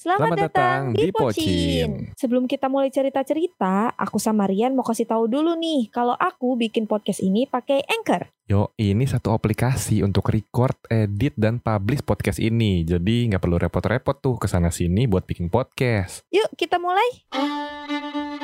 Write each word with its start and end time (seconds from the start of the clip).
Selamat, 0.00 0.32
Selamat 0.32 0.38
datang 0.48 0.80
di 0.96 1.12
Pocin. 1.12 2.16
Sebelum 2.16 2.48
kita 2.48 2.72
mulai 2.72 2.88
cerita-cerita, 2.88 3.92
aku 4.00 4.16
sama 4.16 4.48
Rian 4.48 4.72
mau 4.72 4.80
kasih 4.80 5.04
tahu 5.04 5.28
dulu 5.28 5.52
nih 5.60 5.92
kalau 5.92 6.16
aku 6.16 6.56
bikin 6.56 6.88
podcast 6.88 7.20
ini 7.20 7.44
pakai 7.44 7.84
Anchor. 7.84 8.32
Yo, 8.48 8.72
ini 8.80 9.04
satu 9.04 9.36
aplikasi 9.36 10.00
untuk 10.00 10.32
record, 10.32 10.72
edit, 10.88 11.36
dan 11.36 11.60
publish 11.60 12.00
podcast 12.00 12.40
ini. 12.40 12.80
Jadi 12.80 13.28
nggak 13.28 13.44
perlu 13.44 13.60
repot-repot 13.60 14.16
tuh 14.24 14.40
ke 14.40 14.48
sana 14.48 14.72
sini 14.72 15.04
buat 15.04 15.28
bikin 15.28 15.52
podcast. 15.52 16.24
Yuk 16.32 16.48
kita 16.56 16.80
mulai. 16.80 18.39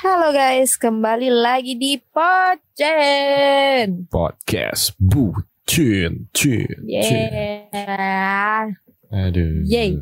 Halo 0.00 0.32
guys, 0.32 0.80
kembali 0.80 1.28
lagi 1.28 1.76
di 1.76 2.00
Pocin. 2.00 4.08
Podcast 4.08 4.96
bucin, 4.96 6.24
cin, 6.32 6.72
cin. 6.88 6.88
Yeah. 6.88 8.72
Aduh. 9.12 9.60
Yay. 9.68 10.00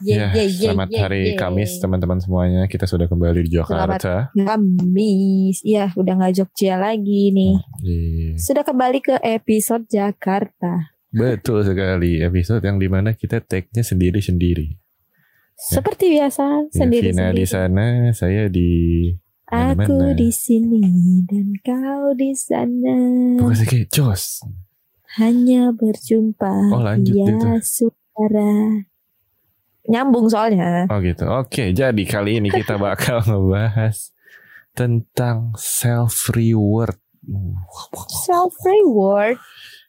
Ya, 0.00 0.32
Yeay, 0.32 0.32
yeay, 0.32 0.48
yeay, 0.48 0.56
selamat 0.56 0.88
yeay, 0.88 1.00
hari 1.04 1.20
yeay. 1.20 1.36
Kamis 1.36 1.76
teman-teman 1.84 2.16
semuanya. 2.16 2.64
Kita 2.64 2.88
sudah 2.88 3.04
kembali 3.04 3.44
di 3.44 3.52
Jakarta. 3.52 4.32
Kamis. 4.32 5.60
Iya, 5.60 5.92
udah 6.00 6.24
nggak 6.24 6.40
Jogja 6.40 6.80
lagi 6.80 7.28
nih. 7.28 7.60
Iya. 7.84 8.40
Sudah 8.40 8.64
kembali 8.64 9.04
ke 9.04 9.20
episode 9.20 9.84
Jakarta. 9.84 10.96
Betul 11.12 11.60
sekali. 11.68 12.24
Episode 12.24 12.64
yang 12.64 12.80
di 12.80 12.88
mana 12.88 13.12
kita 13.12 13.44
tag-nya 13.44 13.84
sendiri-sendiri. 13.84 14.80
Seperti 15.54 16.18
biasa, 16.18 16.44
Ya, 16.66 16.70
sendiri 16.74 17.14
Vina 17.14 17.30
di 17.30 17.46
sana, 17.46 18.10
saya 18.10 18.50
di 18.50 18.70
Aku 19.46 20.16
di 20.18 20.34
sini 20.34 20.82
dan 21.30 21.54
kau 21.62 22.10
di 22.16 22.34
sana. 22.34 22.96
Pokoknya 23.38 23.64
kayak 23.70 23.88
Jos. 23.94 24.42
Hanya 25.20 25.70
berjumpa 25.70 26.74
Oh, 26.74 26.82
lanjut 26.82 27.14
itu. 27.14 27.48
suara. 27.62 28.82
Nyambung 29.86 30.26
soalnya. 30.26 30.90
Oh 30.90 30.98
gitu. 30.98 31.28
Oke, 31.28 31.70
jadi 31.70 32.02
kali 32.02 32.42
ini 32.42 32.50
kita 32.50 32.80
bakal 32.82 33.22
ngebahas 33.22 34.10
tentang 34.74 35.54
self 35.54 36.34
reward. 36.34 36.98
Self 38.26 38.58
reward. 38.66 39.38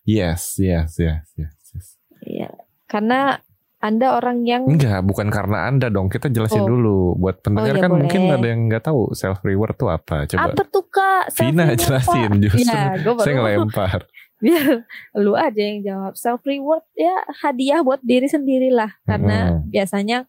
Yes, 0.06 0.62
yes, 0.62 1.02
yes, 1.02 1.26
yes. 1.40 1.56
yes. 1.74 1.88
Iya. 2.22 2.54
Karena 2.86 3.42
Anda 3.86 4.18
orang 4.18 4.42
yang 4.44 4.66
Enggak, 4.66 5.06
bukan 5.06 5.30
karena 5.30 5.70
Anda 5.70 5.88
dong. 5.88 6.10
Kita 6.10 6.26
jelasin 6.28 6.66
Oh. 6.66 6.68
dulu 6.68 6.98
buat 7.16 7.38
pendengar 7.40 7.70
Oh, 7.70 7.78
iya, 7.78 7.84
kan 7.84 7.92
mungkin 7.94 8.22
boleh. 8.24 8.34
ada 8.34 8.48
yang 8.50 8.62
nggak 8.66 8.84
tahu 8.84 9.14
self 9.14 9.40
reward 9.42 9.76
tuh 9.76 9.90
apa. 9.90 10.26
Coba 10.26 10.50
apa 10.50 10.62
tuh 10.66 10.86
Kak? 10.88 11.24
Vina 11.32 11.66
jelasin 11.72 12.32
Pak? 12.32 12.42
justru. 12.44 12.74
Gua 13.06 13.22
Saya 13.22 13.34
ngelempar. 13.38 14.00
biar 14.36 14.66
lu 15.24 15.32
aja 15.32 15.62
yang 15.64 15.80
jawab 15.82 16.14
self 16.16 16.44
reward 16.44 16.84
ya 16.92 17.14
hadiah 17.40 17.80
buat 17.80 18.02
diri 18.02 18.26
sendiri 18.26 18.68
lah 18.68 18.92
karena 19.04 19.64
biasanya 19.66 20.28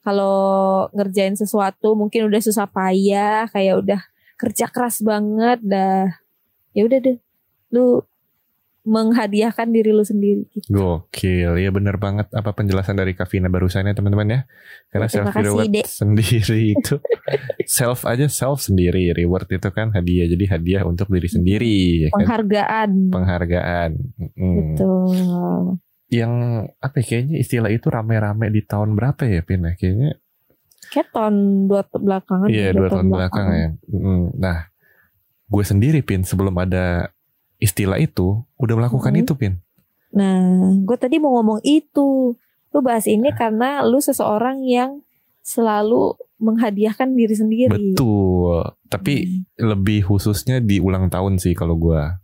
kalau 0.00 0.36
ngerjain 0.90 1.34
sesuatu 1.34 1.92
mungkin 1.92 2.24
udah 2.24 2.40
susah 2.40 2.64
payah 2.64 3.44
kayak 3.48 3.80
udah 3.80 4.00
kerja 4.34 4.64
keras 4.66 5.00
banget 5.00 5.60
dah 5.60 6.08
ya 6.72 6.82
udah 6.82 6.98
deh 6.98 7.18
lu 7.68 8.00
menghadiahkan 8.84 9.72
diri 9.72 9.96
lu 9.96 10.04
sendiri 10.04 10.44
gitu. 10.52 10.68
Gokil, 10.68 11.56
ya 11.56 11.72
bener 11.72 11.96
banget 11.96 12.28
apa 12.36 12.52
penjelasan 12.52 13.00
dari 13.00 13.16
Kavina 13.16 13.48
barusan 13.48 13.88
ya 13.88 13.96
teman-teman 13.96 14.28
ya. 14.28 14.40
Karena 14.92 15.08
Ya, 15.08 15.12
self 15.24 15.32
reward 15.32 15.72
Dek. 15.72 15.86
sendiri 15.88 16.60
itu 16.76 16.94
self 17.64 18.04
aja 18.04 18.28
self 18.28 18.60
sendiri, 18.60 19.16
reward 19.16 19.48
itu 19.48 19.68
kan 19.72 19.88
hadiah. 19.96 20.28
Jadi 20.28 20.44
hadiah 20.52 20.84
untuk 20.84 21.08
diri 21.08 21.32
sendiri, 21.32 21.76
ya 22.04 22.08
kan? 22.12 22.28
penghargaan 22.28 22.90
penghargaan. 23.08 23.90
Mm. 24.36 24.54
betul 24.76 25.80
Yang 26.12 26.32
apa 26.78 26.96
ya, 27.00 27.04
kayaknya 27.08 27.36
istilah 27.40 27.70
itu 27.72 27.88
rame-rame 27.88 28.52
di 28.52 28.60
tahun 28.62 28.92
berapa 28.94 29.24
ya 29.24 29.40
Pin? 29.40 29.64
ya? 29.64 29.72
Kayaknya 29.80 30.20
kayak 30.92 31.08
tahun 31.10 31.36
dua 31.66 31.82
tahun 31.88 32.02
belakangan 32.04 32.46
iya 32.52 32.68
dua 32.70 32.88
tahun 32.92 33.08
belakang 33.08 33.46
ya. 33.48 33.68
Mm. 33.88 34.24
Nah, 34.36 34.58
gue 35.48 35.64
sendiri 35.64 36.04
Pin 36.04 36.20
sebelum 36.20 36.52
ada 36.60 37.08
istilah 37.56 37.98
itu 37.98 38.42
udah 38.56 38.74
melakukan 38.74 39.12
Mhm. 39.12 39.20
itu 39.20 39.32
Pin. 39.34 39.54
Nah, 40.10 40.40
gue 40.78 40.96
tadi 40.96 41.18
mau 41.18 41.34
ngomong 41.34 41.60
itu. 41.62 42.38
Lu 42.70 42.78
bahas 42.80 43.06
ini 43.06 43.28
Nah. 43.28 43.36
karena 43.36 43.68
lu 43.82 43.98
seseorang 43.98 44.62
yang 44.62 45.02
selalu 45.40 46.14
menghadiahkan 46.38 47.12
diri 47.12 47.34
sendiri. 47.34 47.70
Betul. 47.94 48.62
Tapi 48.86 49.14
Hmm. 49.22 49.74
lebih 49.74 50.04
khususnya 50.04 50.58
di 50.58 50.78
ulang 50.78 51.06
tahun 51.08 51.38
sih 51.38 51.52
kalau 51.52 51.74
gua. 51.74 52.18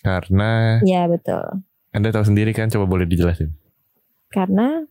Karena 0.00 0.80
Ya 0.82 1.06
betul. 1.06 1.62
Anda 1.90 2.08
tahu 2.08 2.24
sendiri 2.24 2.52
kan 2.52 2.68
coba 2.68 2.84
boleh 2.84 3.04
dijelasin. 3.04 3.52
Karena 4.28 4.84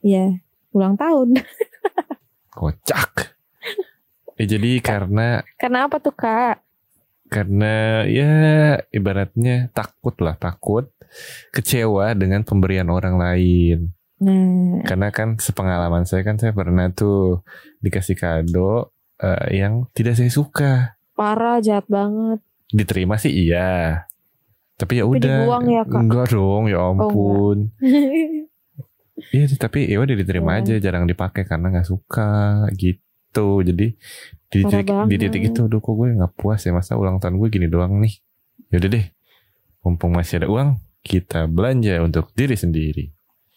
ya 0.00 0.40
ulang 0.70 0.96
tahun. 0.96 1.36
Kocak. 2.50 3.34
Ya, 4.34 4.44
jadi 4.48 4.80
karena 4.80 5.42
karena 5.56 5.86
apa 5.86 5.98
tuh 5.98 6.10
kak? 6.10 6.58
Karena 7.34 8.06
ya 8.06 8.30
ibaratnya 8.88 9.74
takut 9.74 10.14
lah 10.22 10.38
takut 10.38 10.86
kecewa 11.50 12.14
dengan 12.14 12.46
pemberian 12.46 12.86
orang 12.86 13.18
lain. 13.18 13.90
Nah, 14.22 14.86
Karena 14.86 15.10
kan 15.10 15.36
sepengalaman 15.36 16.06
saya 16.06 16.22
kan 16.22 16.38
saya 16.38 16.54
pernah 16.54 16.86
tuh 16.88 17.42
dikasih 17.82 18.14
kado 18.14 18.94
eh, 19.18 19.58
yang 19.58 19.90
tidak 19.90 20.14
saya 20.14 20.30
suka. 20.30 20.94
parah 21.12 21.58
jahat 21.58 21.86
banget. 21.86 22.38
Diterima 22.70 23.14
sih 23.14 23.30
iya. 23.30 24.06
Tapi 24.74 24.98
ya 24.98 25.04
udah. 25.04 25.46
ya, 25.62 25.82
Kak? 25.84 26.00
Enggak 26.00 26.26
dong, 26.30 26.66
ya 26.66 26.78
ampun. 26.82 27.58
Iya 29.30 29.46
sih, 29.46 29.54
tapi 29.54 29.86
ya 29.86 30.02
udah 30.02 30.10
diterima 30.10 30.58
Ya. 30.58 30.60
aja, 30.60 30.74
jarang 30.82 31.06
dipakai 31.06 31.46
karena 31.46 31.70
nggak 31.70 31.86
suka 31.86 32.66
gitu. 32.74 33.62
Jadi 33.62 33.94
di 34.54 34.62
titik, 34.62 34.86
di 35.10 35.16
titik 35.18 35.42
itu, 35.50 35.60
aduh 35.66 35.82
kok 35.82 35.94
gue 35.98 36.14
nggak 36.14 36.32
puas 36.38 36.62
ya 36.62 36.70
masa 36.70 36.94
ulang 36.94 37.18
tahun 37.18 37.42
gue 37.42 37.48
gini 37.50 37.66
doang 37.66 37.98
nih. 37.98 38.14
Yaudah 38.70 38.90
deh, 38.94 39.06
mumpung 39.82 40.14
masih 40.14 40.38
ada 40.38 40.46
uang, 40.46 40.78
kita 41.02 41.50
belanja 41.50 41.98
untuk 42.00 42.30
diri 42.32 42.54
sendiri. 42.54 43.04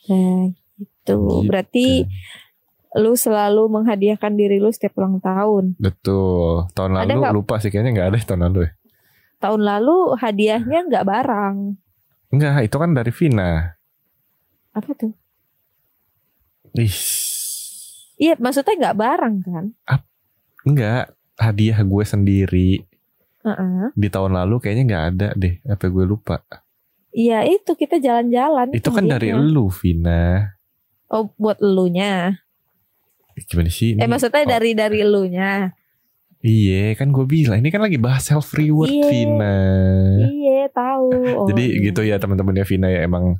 nah, 0.09 0.49
gitu. 0.75 1.45
Berarti 1.45 2.09
lu 2.97 3.13
selalu 3.13 3.69
menghadiahkan 3.69 4.33
diri 4.33 4.57
lu 4.57 4.73
setiap 4.73 4.97
ulang 4.97 5.21
tahun. 5.21 5.77
Betul. 5.77 6.65
Tahun 6.73 6.91
Ada 6.97 7.05
lalu 7.05 7.19
nggak? 7.21 7.35
lupa 7.37 7.55
sih 7.61 7.69
kayaknya 7.69 7.91
nggak 7.93 8.07
ada 8.09 8.17
tahun 8.25 8.41
lalu 8.49 8.59
ya. 8.65 8.71
Tahun 9.37 9.61
lalu 9.61 9.97
hadiahnya 10.17 10.79
nggak 10.89 11.05
barang. 11.05 11.55
Enggak, 12.33 12.65
itu 12.65 12.75
kan 12.81 12.89
dari 12.97 13.11
Vina. 13.13 13.51
Apa 14.73 14.91
tuh? 14.97 15.13
Ih, 16.77 16.91
Iya, 18.17 18.33
maksudnya 18.41 18.73
nggak 18.73 18.97
barang 18.97 19.35
kan? 19.45 19.65
Enggak. 20.67 21.03
Hadiah 21.37 21.77
gue 21.85 22.03
sendiri 22.03 22.69
Heeh. 23.45 23.93
di 23.93 24.07
tahun 24.09 24.33
lalu 24.33 24.57
kayaknya 24.57 24.83
nggak 24.89 25.05
ada 25.13 25.27
deh. 25.37 25.61
Apa 25.63 25.85
gue 25.85 26.01
lupa? 26.03 26.41
Iya 27.13 27.45
itu 27.45 27.73
kita 27.73 28.01
jalan-jalan. 28.01 28.73
Itu 28.73 28.89
kan 28.89 29.05
dari 29.05 29.29
lu, 29.31 29.69
Vina. 29.69 30.53
Oh 31.07 31.29
buat 31.37 31.61
elunya. 31.61 32.41
Gimana 33.37 33.69
sih? 33.69 33.93
Eh 33.93 34.01
ini? 34.01 34.09
maksudnya 34.09 34.43
Oh. 34.43 34.49
dari 34.49 34.73
dari 34.73 34.97
elunya. 35.05 35.71
Iya 36.41 36.93
kan 36.93 37.09
gue 37.09 37.25
bilang 37.25 37.61
ini 37.61 37.69
kan 37.73 37.81
lagi 37.81 37.97
bahas 37.97 38.29
self 38.29 38.53
reward 38.53 38.89
Iya. 38.89 39.09
Vina. 39.09 39.57
Tahu. 40.69 41.09
Oh, 41.37 41.47
Jadi 41.49 41.63
iya. 41.67 41.83
gitu 41.89 42.01
ya 42.03 42.15
teman-temannya 42.17 42.63
Vina 42.63 42.87
ya 42.87 43.03
emang 43.03 43.35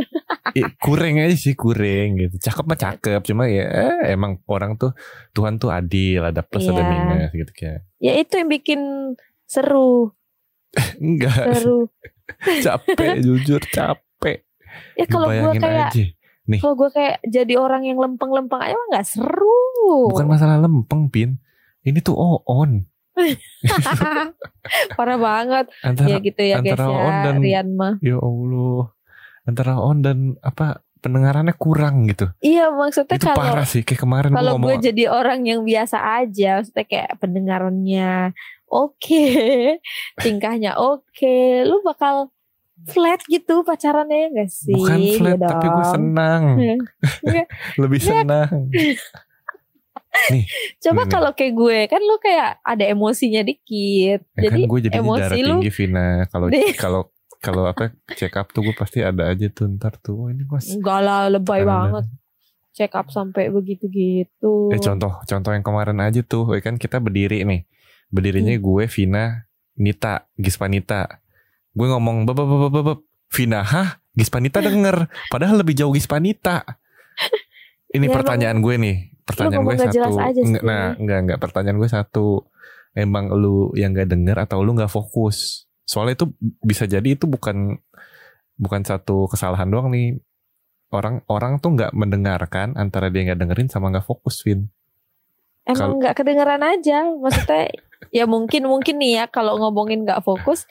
eh, 0.58 0.66
kurang 0.78 1.18
aja 1.18 1.36
sih 1.36 1.54
kurang 1.54 2.16
gitu. 2.16 2.36
Cakep 2.36 2.64
mah 2.66 2.78
cakep 2.78 3.20
cuma 3.24 3.46
ya 3.46 3.64
eh, 3.66 4.12
emang 4.12 4.40
orang 4.46 4.76
tuh 4.76 4.92
Tuhan 5.32 5.56
tuh 5.56 5.70
adil 5.70 6.20
ada 6.22 6.40
plus 6.40 6.66
ada 6.66 6.80
Iya. 6.80 6.90
minus 6.90 7.30
gitu 7.32 7.52
kayak. 7.54 7.80
Ya 7.98 8.12
itu 8.16 8.32
yang 8.36 8.48
bikin 8.48 8.80
seru, 9.44 10.14
Enggak 11.02 11.58
seru. 11.58 11.90
capek 12.64 13.18
jujur 13.20 13.60
capek. 13.66 14.46
Ya 14.94 15.04
kalau 15.10 15.26
gue 15.26 15.54
kayak 15.58 15.90
aja. 15.90 16.06
kalau 16.62 16.74
gue 16.78 16.90
kayak 16.94 17.18
jadi 17.26 17.54
orang 17.58 17.82
yang 17.86 17.98
lempeng-lempeng 17.98 18.62
aja 18.62 18.74
mah 18.74 18.86
nggak 18.98 19.06
seru. 19.06 20.10
Bukan 20.14 20.26
masalah 20.30 20.58
lempeng 20.62 21.10
Pin. 21.10 21.38
Ini 21.80 22.04
tuh 22.04 22.12
on 22.44 22.89
Parah 24.98 25.18
banget. 25.18 25.66
antara 25.80 26.06
ya 26.08 26.16
gitu 26.18 26.40
ya 26.40 26.56
guys 26.60 26.72
antara 26.74 26.84
ya. 26.86 26.96
on 26.98 27.14
dan- 27.24 27.42
Rian 27.42 27.68
mah. 27.74 27.94
ya 28.00 28.16
Allah 28.16 28.82
antara 29.44 29.72
on 29.76 29.98
dan 30.00 30.18
apa 30.40 30.80
pendengarannya 31.00 31.56
kurang 31.56 32.04
gitu. 32.06 32.28
Iya 32.44 32.68
maksudnya 32.70 33.16
itu 33.16 33.24
kalau 33.24 33.40
parah 33.40 33.64
sih 33.64 33.80
kayak 33.80 34.04
kemarin 34.04 34.30
kalau 34.36 34.60
gue 34.60 34.76
jadi 34.84 35.08
orang 35.08 35.48
yang 35.48 35.64
biasa 35.64 35.96
aja, 36.20 36.60
maksudnya 36.60 36.84
kayak 36.84 37.10
pendengarannya 37.16 38.36
oke, 38.68 39.26
tingkahnya 40.24 40.76
oke, 40.76 41.36
lu 41.64 41.80
bakal 41.80 42.28
flat 42.88 43.20
gitu 43.28 43.60
pacarannya 43.60 44.32
gak 44.32 44.48
sih? 44.48 44.72
Bukan 44.72 45.00
flat, 45.20 45.36
Ya 45.36 45.48
tapi 45.48 45.66
gue 45.68 45.86
senang. 45.88 46.42
Enggak. 47.24 47.46
Lebih 47.82 48.00
senang. 48.00 48.52
Nih, 50.28 50.44
Coba 50.78 51.02
Nih, 51.02 51.10
kalau 51.10 51.30
kayak 51.32 51.54
gue 51.54 51.78
kan 51.86 52.00
lu 52.00 52.16
kayak 52.18 52.60
ada 52.60 52.84
emosinya 52.84 53.40
dikit. 53.40 54.20
ya 54.30 54.40
jadi 54.42 54.50
kan 54.52 54.60
gue 54.66 54.78
jadi 54.82 54.94
emosi 54.98 55.20
darah 55.20 55.36
lu 55.36 55.46
tinggi 55.56 55.70
Vina. 55.72 56.08
Kalau 56.26 56.46
kalau 56.76 57.00
kalau 57.40 57.62
apa 57.64 57.84
check 58.12 58.34
up 58.34 58.50
tuh 58.50 58.60
gue 58.62 58.74
pasti 58.74 59.00
ada 59.00 59.26
aja 59.26 59.48
tuh 59.48 59.66
ntar 59.70 59.96
tuh. 59.96 60.16
Oh, 60.16 60.28
ini 60.28 60.44
gue 60.44 60.60
enggak 60.60 61.00
lah 61.00 61.20
lebay 61.28 61.62
banget. 61.62 62.04
Check 62.70 62.92
up 62.92 63.08
sampai 63.08 63.48
begitu-gitu. 63.48 64.70
Eh 64.70 64.78
contoh 64.78 65.18
contoh 65.20 65.50
yang 65.50 65.64
kemarin 65.64 65.98
aja 65.98 66.20
tuh, 66.20 66.52
ya 66.52 66.60
kan 66.60 66.76
kita 66.76 66.98
berdiri 66.98 67.42
nih. 67.42 67.64
Berdirinya 68.08 68.52
Hmm. 68.52 68.62
gue, 68.62 68.84
Vina, 68.86 69.24
Nita, 69.74 70.26
Gispanita. 70.34 71.22
Gue 71.70 71.86
ngomong 71.86 72.26
beb 72.26 72.36
beb 72.36 72.50
beb, 72.66 72.76
beb. 72.84 72.98
Vina, 73.30 73.62
hah? 73.62 74.02
Gispanita 74.10 74.58
denger. 74.58 75.06
Padahal 75.30 75.62
lebih 75.62 75.72
jauh 75.72 75.94
Gispanita. 75.94 76.66
Ini 77.96 78.06
Ya, 78.06 78.12
pertanyaan 78.12 78.58
gue 78.58 78.74
nih. 78.74 78.96
Pertanyaan 79.30 79.64
gue 79.64 79.76
satu. 79.78 79.94
jelas 79.96 80.16
aja 80.18 80.40
sih. 80.42 80.60
Nah, 80.62 80.94
enggak 80.98 81.18
enggak. 81.26 81.38
Pertanyaan 81.38 81.78
gue 81.78 81.90
satu. 81.90 82.26
Emang 82.90 83.30
lu 83.30 83.70
yang 83.78 83.94
gak 83.94 84.10
denger 84.10 84.34
atau 84.34 84.66
lu 84.66 84.74
gak 84.74 84.90
fokus? 84.90 85.70
Soalnya 85.86 86.18
itu 86.18 86.26
bisa 86.62 86.86
jadi 86.90 87.06
itu 87.06 87.30
bukan 87.30 87.78
bukan 88.60 88.82
satu 88.84 89.26
kesalahan 89.26 89.66
doang 89.66 89.90
nih. 89.90 90.20
Orang 90.90 91.22
orang 91.30 91.62
tuh 91.62 91.78
nggak 91.78 91.94
mendengarkan 91.94 92.74
antara 92.74 93.14
dia 93.14 93.22
nggak 93.22 93.38
dengerin 93.38 93.70
sama 93.70 93.94
nggak 93.94 94.06
fokus, 94.06 94.42
Vin. 94.42 94.66
Emang 95.64 96.02
nggak 96.02 96.18
kedengeran 96.18 96.60
aja. 96.60 97.06
Maksudnya 97.14 97.70
ya 98.18 98.26
mungkin 98.26 98.66
mungkin 98.66 98.98
nih 98.98 99.22
ya 99.22 99.24
kalau 99.30 99.54
ngomongin 99.58 100.02
nggak 100.02 100.22
fokus, 100.26 100.66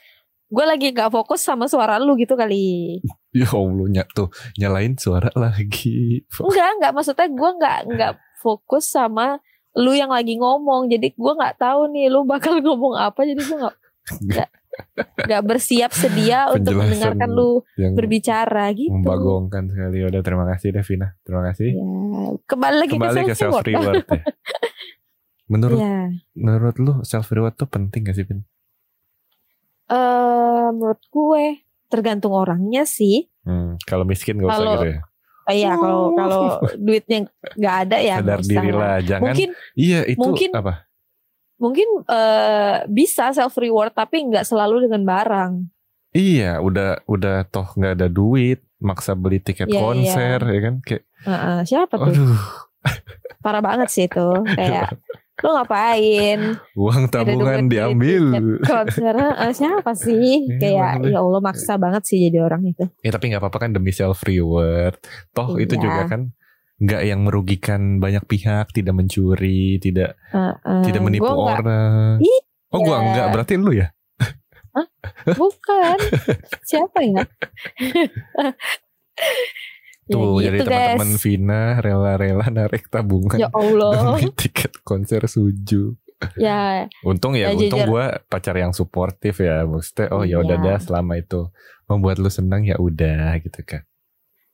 gue 0.52 0.64
lagi 0.64 0.92
nggak 0.92 1.08
fokus 1.08 1.40
sama 1.40 1.68
suara 1.68 1.96
lu 2.00 2.14
gitu 2.16 2.38
kali. 2.38 3.00
Ya 3.30 3.46
Allah 3.54 3.86
ny 3.86 4.02
tuh 4.10 4.26
nyalain 4.58 4.98
suara 4.98 5.30
lagi. 5.38 6.26
Enggak 6.26 6.68
enggak 6.82 6.92
maksudnya 6.98 7.30
gue 7.30 7.50
nggak 7.62 7.78
nggak 7.86 8.12
fokus 8.40 8.88
sama 8.88 9.36
lu 9.72 9.92
yang 9.92 10.08
lagi 10.08 10.34
ngomong. 10.34 10.88
Jadi 10.88 11.12
gue 11.12 11.32
nggak 11.32 11.56
tahu 11.56 11.92
nih 11.92 12.08
lu 12.08 12.24
bakal 12.24 12.56
ngomong 12.64 12.96
apa. 12.96 13.20
Jadi 13.22 13.38
gue 13.38 13.56
nggak 13.60 13.76
nggak 15.20 15.42
bersiap 15.44 15.92
sedia 15.92 16.48
untuk 16.56 16.72
mendengarkan 16.74 17.28
lu 17.28 17.60
Yang 17.76 17.92
berbicara 17.94 18.64
gitu. 18.72 18.90
membagongkan 18.90 19.68
sekali. 19.68 20.02
Udah 20.02 20.20
terima 20.20 20.48
kasih 20.48 20.72
Devina. 20.72 21.12
Terima 21.20 21.42
kasih. 21.44 21.68
Ya, 21.70 21.84
kembali 22.44 22.76
lagi 22.78 22.92
Kembali 22.92 23.20
ke 23.22 23.34
self 23.34 23.60
reward 23.60 24.02
ya. 24.02 24.20
Menurut 25.50 25.76
Ya, 25.76 26.06
menurut 26.32 26.78
lu 26.78 26.92
self 27.02 27.26
reward 27.28 27.54
tuh 27.54 27.66
penting 27.66 28.06
gak 28.06 28.14
sih 28.14 28.22
Vin? 28.22 28.46
eh 29.90 30.68
menurut 30.70 31.02
gue 31.04 31.44
tergantung 31.86 32.30
orangnya 32.30 32.86
sih. 32.86 33.26
Hmm, 33.42 33.74
kalau 33.82 34.06
miskin 34.06 34.38
gak 34.38 34.46
usah 34.46 34.56
Kalau- 34.56 34.74
gitu 34.76 34.86
ya. 34.88 34.98
Iya 35.52 35.72
kalau 35.74 36.02
kalau 36.12 36.42
duitnya 36.76 37.18
nggak 37.52 37.76
ada 37.82 37.96
ya 37.98 38.14
Sadar 38.16 38.24
nggak 38.24 38.40
usah 38.40 38.52
diri 38.54 38.70
lah. 38.70 38.78
lah. 38.80 38.96
Jangan. 39.00 39.22
Mungkin 39.26 39.48
iya 39.74 40.00
itu 40.04 40.20
mungkin- 40.20 40.52
apa? 40.54 40.74
mungkin 41.56 41.88
eh, 42.08 42.76
bisa 42.88 43.24
self 43.30 43.52
reward 43.54 43.92
tapi 43.92 44.24
nggak 44.24 44.42
selalu 44.42 44.88
dengan 44.88 45.04
barang. 45.04 45.52
Iya 46.10 46.58
udah 46.58 47.04
udah 47.04 47.44
toh 47.46 47.68
nggak 47.70 47.94
ada 47.94 48.08
duit. 48.08 48.64
Maksa 48.80 49.12
beli 49.12 49.38
tiket 49.38 49.68
Iya, 49.68 49.76
konser 49.76 50.40
ya 50.40 50.60
kan. 50.62 50.74
Kayak 50.80 51.04
Heeh, 51.20 51.58
siapa 51.64 51.94
tuh? 51.94 52.08
aduh 52.08 52.40
Parah 53.38 53.60
banget 53.60 53.88
sih 53.88 54.04
itu. 54.04 54.24
Kayak 54.50 54.96
lu 55.40 55.48
ngapain? 55.50 56.40
uang 56.74 57.02
tabungan 57.08 57.66
diambil. 57.66 58.24
tiket 58.32 58.64
Konser 58.64 59.16
eh, 59.16 59.52
siapa 59.52 59.92
sih? 59.92 60.44
Iya, 60.50 60.58
Kayak 60.60 60.92
ya 61.08 61.18
Allah 61.18 61.40
maksa 61.40 61.74
banget 61.76 62.02
sih 62.04 62.18
jadi 62.20 62.44
orang 62.44 62.62
itu. 62.64 62.84
Ya 63.00 63.10
tapi 63.10 63.28
nggak 63.28 63.40
apa-apa 63.40 63.58
kan 63.64 63.70
demi 63.72 63.90
self 63.90 64.20
reward. 64.22 65.00
Toh 65.32 65.56
itu 65.56 65.74
Iya. 65.74 65.82
juga 65.82 66.02
kan 66.06 66.20
nggak 66.80 67.02
yang 67.04 67.20
merugikan 67.24 67.80
banyak 67.98 68.24
pihak, 68.24 68.72
tidak 68.72 68.96
mencuri, 68.96 69.76
tidak 69.76 70.16
Heeh, 70.32 70.80
tidak 70.84 71.02
menipu 71.04 71.28
gua 71.28 71.60
orang. 71.60 72.16
Iya. 72.20 72.40
Oh 72.70 72.80
gua 72.80 72.96
enggak, 73.02 73.26
berarti 73.32 73.54
lu 73.56 73.72
ya? 73.72 73.92
Bukan. 75.26 75.98
siapa 76.68 77.02
ya? 77.02 77.20
Ya 80.10 80.14
Tuh, 80.16 80.26
gitu, 80.34 80.42
jadi 80.42 80.58
teman-teman. 80.60 81.10
Vina 81.16 81.62
rela-rela 81.78 82.46
narik 82.48 82.90
tabungan 82.90 83.38
Ya 83.38 83.46
Allah. 83.48 84.18
demi 84.18 84.34
tiket 84.34 84.82
konser 84.82 85.22
Suju. 85.24 85.94
ya 86.34 86.90
Untung 87.00 87.32
ya, 87.32 87.48
Ya, 87.48 87.54
untung 87.54 87.86
gua 87.86 88.18
pacar 88.26 88.52
yang 88.54 88.74
suportif 88.74 89.38
ya. 89.38 89.62
Maksudnya 89.62 90.10
oh 90.10 90.20
ya 90.22 90.36
udah 90.36 90.56
Iya. 90.56 90.66
dah 90.66 90.78
selama 90.78 91.14
itu 91.14 91.46
membuat 91.86 92.18
lu 92.18 92.28
senang 92.28 92.62
ya 92.62 92.74
udah 92.76 93.38
gitu 93.38 93.62
kan. 93.62 93.86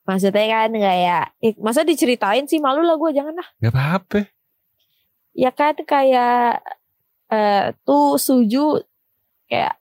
maksudnya 0.05 0.47
kan 0.47 0.70
kayak 0.70 1.23
eh, 1.41 1.58
masa 1.58 1.82
diceritain 1.82 2.47
sih 2.47 2.62
malu 2.62 2.79
lah 2.81 2.94
gue 2.94 3.11
jangan 3.11 3.35
lah. 3.35 3.49
Gak 3.58 3.73
apa-apa. 3.73 4.20
Ya 5.32 5.50
kan 5.50 5.75
kayak 5.79 6.62
eh 7.26 7.75
tuh 7.82 8.14
suju 8.17 8.87
kayak 9.47 9.75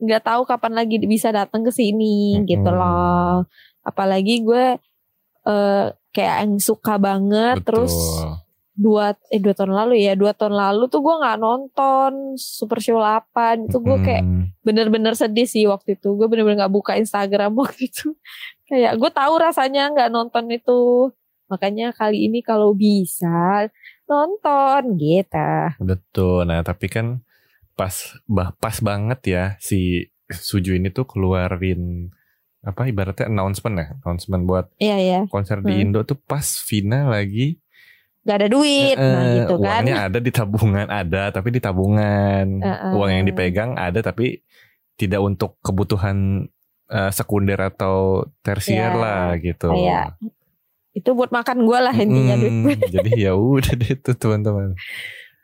nggak 0.00 0.24
tahu 0.24 0.42
kapan 0.42 0.72
lagi 0.74 0.96
bisa 1.04 1.28
datang 1.28 1.60
ke 1.60 1.68
sini 1.68 2.40
Mm-mm. 2.40 2.48
gitu 2.48 2.70
loh. 2.70 3.44
Apalagi 3.82 4.40
gue 4.40 4.80
eh 5.46 5.86
kayak 6.10 6.36
yang 6.42 6.54
suka 6.58 6.98
banget 6.98 7.62
terus 7.62 7.94
Betul. 7.94 8.34
dua 8.74 9.06
eh 9.30 9.40
dua 9.40 9.54
tahun 9.54 9.72
lalu 9.76 9.94
ya 10.02 10.12
dua 10.18 10.32
tahun 10.34 10.56
lalu 10.56 10.90
tuh 10.90 11.00
gue 11.04 11.14
nggak 11.22 11.38
nonton 11.38 12.12
Super 12.34 12.78
Show 12.82 12.98
8 12.98 13.70
itu 13.70 13.78
gue 13.78 13.98
kayak 14.02 14.24
bener-bener 14.60 15.16
sedih 15.16 15.48
sih 15.48 15.64
waktu 15.68 15.96
itu. 15.96 16.16
Gue 16.16 16.28
bener-bener 16.28 16.64
nggak 16.64 16.74
buka 16.74 16.92
Instagram 16.96 17.56
waktu 17.60 17.88
itu. 17.88 18.16
Kayak 18.68 18.96
gue 19.00 19.10
tahu 19.10 19.34
rasanya 19.40 19.92
nggak 19.92 20.10
nonton 20.12 20.48
itu. 20.52 21.12
Makanya 21.50 21.90
kali 21.90 22.30
ini 22.30 22.46
kalau 22.46 22.72
bisa 22.76 23.66
nonton 24.06 24.94
gitu. 24.96 25.50
Betul. 25.82 26.46
Nah, 26.46 26.62
tapi 26.62 26.86
kan 26.86 27.22
pas 27.74 28.14
bah, 28.28 28.52
pas 28.60 28.76
banget 28.84 29.20
ya 29.24 29.44
si 29.58 30.10
Suju 30.30 30.78
ini 30.78 30.94
tuh 30.94 31.10
keluarin 31.10 32.14
apa 32.62 32.84
ibaratnya 32.84 33.26
announcement 33.26 33.74
ya, 33.74 33.86
announcement 33.98 34.42
buat 34.44 34.66
iya 34.76 34.96
ya 34.96 35.20
konser 35.26 35.58
di 35.58 35.72
Hmm. 35.72 35.82
Indo 35.86 36.00
tuh 36.02 36.16
pas 36.16 36.44
Vina 36.62 37.08
lagi 37.08 37.56
nggak 38.20 38.36
ada 38.36 38.48
duit. 38.48 38.94
Nah 38.94 39.08
eh, 39.22 39.32
gitu 39.40 39.54
kan. 39.56 39.80
uangnya 39.80 39.96
ada 40.04 40.18
di 40.18 40.28
tabungan 40.30 40.86
ada 40.86 41.22
tapi 41.30 41.48
di 41.48 41.58
tabungan. 41.58 42.46
Eh, 42.58 42.68
eh. 42.68 42.92
uang 42.92 43.10
yang 43.10 43.24
dipegang 43.24 43.70
ada 43.74 43.98
tapi 43.98 44.44
tidak 44.94 45.20
untuk 45.20 45.56
kebutuhan 45.58 46.44
eh, 46.86 47.10
sekunder 47.10 47.56
atau 47.58 47.96
tersier 48.38 48.88
Ya, 48.88 48.94
lah 48.94 49.24
gitu. 49.36 49.68
kayak 49.68 50.20
itu 50.90 51.10
buat 51.10 51.30
makan 51.30 51.62
gue 51.62 51.78
lah 51.78 51.94
intinya 51.94 52.34
Hmm, 52.34 52.66
duit 52.66 52.78
jadi 52.90 53.10
ya 53.22 53.32
udah 53.32 53.72
deh 53.72 53.94
itu 53.94 54.10
teman-teman. 54.12 54.74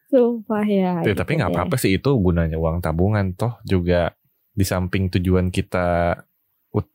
sumpah 0.07 0.63
ya 0.63 1.01
Tuh, 1.01 1.09
gitu 1.09 1.17
tapi 1.17 1.33
nggak 1.35 1.51
apa-apa 1.51 1.77
sih 1.77 1.97
itu 1.97 2.11
gunanya 2.17 2.55
uang 2.57 2.79
tabungan 2.79 3.33
toh 3.33 3.57
juga 3.63 4.13
di 4.49 4.63
samping 4.63 5.09
tujuan 5.09 5.49
kita 5.49 6.19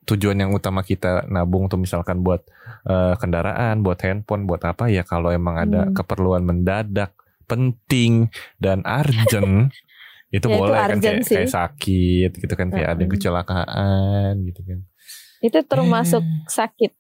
tujuan 0.04 0.36
yang 0.36 0.52
utama 0.52 0.82
kita 0.82 1.26
nabung 1.26 1.66
tuh 1.66 1.78
misalkan 1.78 2.20
buat 2.20 2.42
eh, 2.84 3.14
kendaraan, 3.16 3.80
buat 3.80 3.98
handphone, 4.00 4.44
buat 4.44 4.62
apa 4.62 4.88
ya 4.88 5.02
kalau 5.02 5.30
emang 5.30 5.58
ada 5.60 5.82
Hmm. 5.84 5.94
keperluan 5.94 6.42
mendadak, 6.42 7.14
penting 7.46 8.28
dan 8.58 8.82
urgent 8.82 9.70
itu 10.30 10.42
Ya, 10.42 10.48
itu 10.48 10.48
boleh 10.50 10.78
kan 10.78 10.90
urgent 10.92 11.04
kayak, 11.18 11.26
sih. 11.26 11.36
kayak 11.38 11.52
sakit 11.52 12.32
gitu 12.38 12.54
kan 12.54 12.68
kayak 12.70 12.88
ada 12.88 12.98
yang 12.98 13.06
Mm-mm. 13.06 13.18
kecelakaan 13.18 14.32
gitu 14.44 14.62
kan. 14.62 14.80
itu 15.40 15.60
termasuk 15.62 16.22
Eh. 16.22 16.46
sakit 16.48 16.92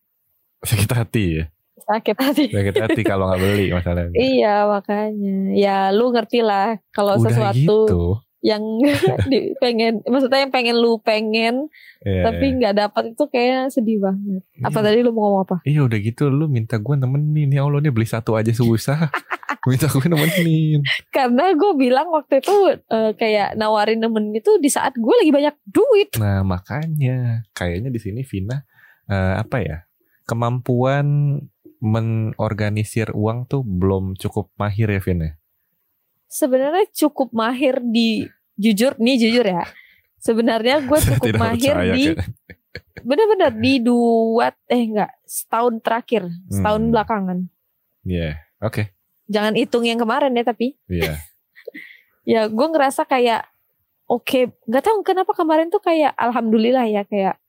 Sakit 0.62 0.92
hati 0.92 1.26
ya. 1.34 1.46
sakit 1.82 2.14
hati 2.16 2.46
Sakit 2.48 2.76
hati 2.78 3.02
kalau 3.02 3.26
nggak 3.26 3.40
beli 3.40 3.68
masalahnya. 3.70 4.14
iya 4.14 4.66
makanya 4.66 5.34
ya 5.52 5.78
lu 5.90 6.10
ngerti 6.10 6.40
lah 6.40 6.78
kalau 6.90 7.18
sesuatu 7.18 7.58
gitu. 7.58 8.02
Yang 8.42 8.62
di, 9.32 9.54
pengen 9.62 10.02
maksudnya 10.06 10.46
yang 10.46 10.54
pengen 10.54 10.78
lu 10.82 10.98
pengen 11.02 11.70
Iya, 12.02 12.26
tapi 12.26 12.46
iya. 12.50 12.58
nggak 12.58 12.76
dapat 12.82 13.04
itu 13.14 13.24
kayak 13.30 13.70
sedih 13.70 14.02
banget. 14.02 14.42
Apa 14.66 14.82
Iya. 14.82 14.86
tadi 14.90 14.98
lu 15.06 15.14
mau 15.14 15.22
ngomong 15.30 15.42
apa? 15.46 15.56
Iya 15.70 15.86
udah 15.86 16.00
gitu 16.02 16.34
lu 16.34 16.50
minta 16.50 16.82
gue 16.82 16.96
nemenin. 16.98 17.54
Ya 17.54 17.62
Allah 17.62 17.78
nih 17.78 17.94
beli 17.94 18.10
satu 18.10 18.34
aja 18.34 18.50
susah. 18.50 19.06
Minta 19.70 19.86
gue 19.86 20.10
nemenin. 20.10 20.82
Karena 21.14 21.54
gue 21.54 21.72
bilang 21.78 22.10
waktu 22.10 22.42
itu 22.42 22.74
eh, 22.74 23.14
kayak 23.14 23.54
nawarin 23.54 24.02
nemenin 24.02 24.42
itu 24.42 24.58
di 24.58 24.74
saat 24.74 24.98
gue 24.98 25.14
lagi 25.14 25.30
banyak 25.30 25.54
duit. 25.70 26.10
Nah 26.18 26.42
makanya. 26.42 27.46
Kayaknya 27.54 27.94
di 27.94 28.00
sini 28.02 28.26
Vina 28.26 28.58
eh, 29.06 29.36
apa 29.38 29.62
ya 29.62 29.86
kemampuan 30.26 31.38
menorganisir 31.82 33.14
uang 33.14 33.46
tuh 33.46 33.62
belum 33.62 34.18
cukup 34.18 34.50
mahir 34.58 34.90
ya 34.90 35.02
Vina 35.02 35.38
sebenarnya 36.32 36.88
cukup 36.96 37.36
mahir 37.36 37.84
di 37.84 38.24
jujur 38.56 38.96
nih 38.96 39.20
jujur 39.20 39.44
ya. 39.44 39.68
Sebenarnya 40.18 40.80
gue 40.80 41.00
cukup 41.12 41.26
tidak 41.28 41.42
mahir 41.42 41.74
percaya, 41.76 41.92
di 41.92 42.04
kayaknya. 42.08 42.26
bener-bener 43.02 43.52
di 43.54 43.74
dua 43.82 44.48
eh 44.66 44.84
enggak 44.86 45.12
setahun 45.26 45.82
terakhir 45.82 46.24
setahun 46.48 46.82
Hmm. 46.82 46.92
belakangan. 46.94 47.38
Iya 48.02 48.40
oke. 48.58 48.88
Jangan 49.28 49.54
hitung 49.54 49.84
yang 49.84 50.00
kemarin 50.00 50.32
ya 50.32 50.44
tapi. 50.44 50.80
Iya. 50.88 51.20
Ya 52.22 52.46
gue 52.46 52.68
ngerasa 52.70 53.02
kayak 53.04 53.50
oke 54.06 54.54
nggak 54.70 54.84
tahu 54.86 55.02
kenapa 55.02 55.34
kemarin 55.34 55.74
tuh 55.74 55.82
kayak 55.82 56.14
alhamdulillah 56.14 56.86
ya 56.86 57.02
kayak 57.02 57.42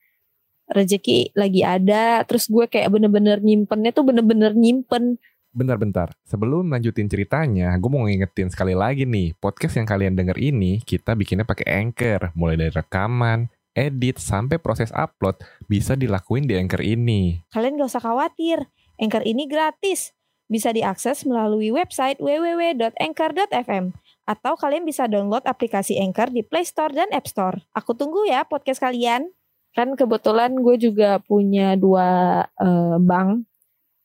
rezeki 0.65 1.29
lagi 1.37 1.61
ada 1.61 2.25
terus 2.25 2.49
gue 2.49 2.65
kayak 2.65 2.89
bener-bener 2.89 3.45
nyimpennya 3.45 3.93
tuh 3.93 4.01
bener-bener 4.01 4.57
nyimpen 4.57 5.21
Bentar-bentar, 5.53 6.17
sebelum 6.25 6.73
lanjutin 6.73 7.13
ceritanya, 7.13 7.77
gue 7.77 7.91
mau 7.93 8.09
ngingetin 8.09 8.49
sekali 8.49 8.73
lagi 8.73 9.05
nih, 9.05 9.37
podcast 9.37 9.77
yang 9.77 9.85
kalian 9.85 10.17
denger 10.17 10.41
ini 10.41 10.81
kita 10.81 11.13
bikinnya 11.13 11.45
pakai 11.45 11.69
Anchor, 11.69 12.33
mulai 12.33 12.57
dari 12.57 12.73
rekaman, 12.73 13.53
edit, 13.77 14.17
sampai 14.17 14.57
proses 14.57 14.89
upload 14.97 15.37
bisa 15.69 15.93
dilakuin 15.93 16.49
di 16.49 16.57
Anchor 16.57 16.81
ini. 16.81 17.45
kalian 17.53 17.77
gak 17.77 17.93
usah 17.93 18.01
khawatir 18.01 18.65
Anchor 18.97 19.21
ini 19.29 19.45
gratis 19.45 20.17
bisa 20.49 20.73
diakses 20.73 21.29
melalui 21.29 21.69
website 21.69 22.17
www.anchor.fm 22.17 23.93
atau 24.25 24.53
kalian 24.57 24.89
bisa 24.89 25.05
download 25.05 25.45
aplikasi 25.45 26.01
Anchor 26.01 26.33
di 26.33 26.41
Play 26.45 26.65
Store 26.65 26.97
dan 26.97 27.13
App 27.13 27.29
Store. 27.29 27.61
Aku 27.77 27.93
tunggu 27.93 28.25
ya 28.25 28.49
podcast 28.49 28.81
kalian. 28.81 29.29
Kan 29.77 30.01
kebetulan 30.01 30.53
gue 30.61 30.77
juga 30.77 31.21
punya 31.21 31.77
dua 31.77 32.41
eh, 32.57 32.97
bank 33.01 33.52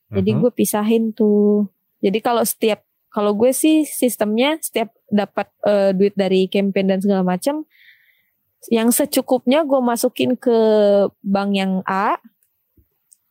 Jadi 0.07 0.29
Mhm. 0.31 0.39
gue 0.39 0.51
pisahin 0.51 1.03
tuh. 1.11 1.67
Jadi 1.99 2.19
kalau 2.19 2.41
setiap 2.41 2.83
kalau 3.07 3.33
gue 3.33 3.49
sih 3.49 3.81
sistemnya 3.81 4.55
setiap 4.59 4.93
dapat 5.07 5.49
eh, 5.63 5.91
duit 5.91 6.13
dari 6.13 6.45
campaign 6.47 6.87
dan 6.87 6.99
segala 7.01 7.23
macam, 7.23 7.65
yang 8.67 8.89
secukupnya 8.89 9.63
gue 9.63 9.79
masukin 9.79 10.35
ke 10.35 10.57
bank 11.19 11.49
yang 11.51 11.81
A 11.83 12.15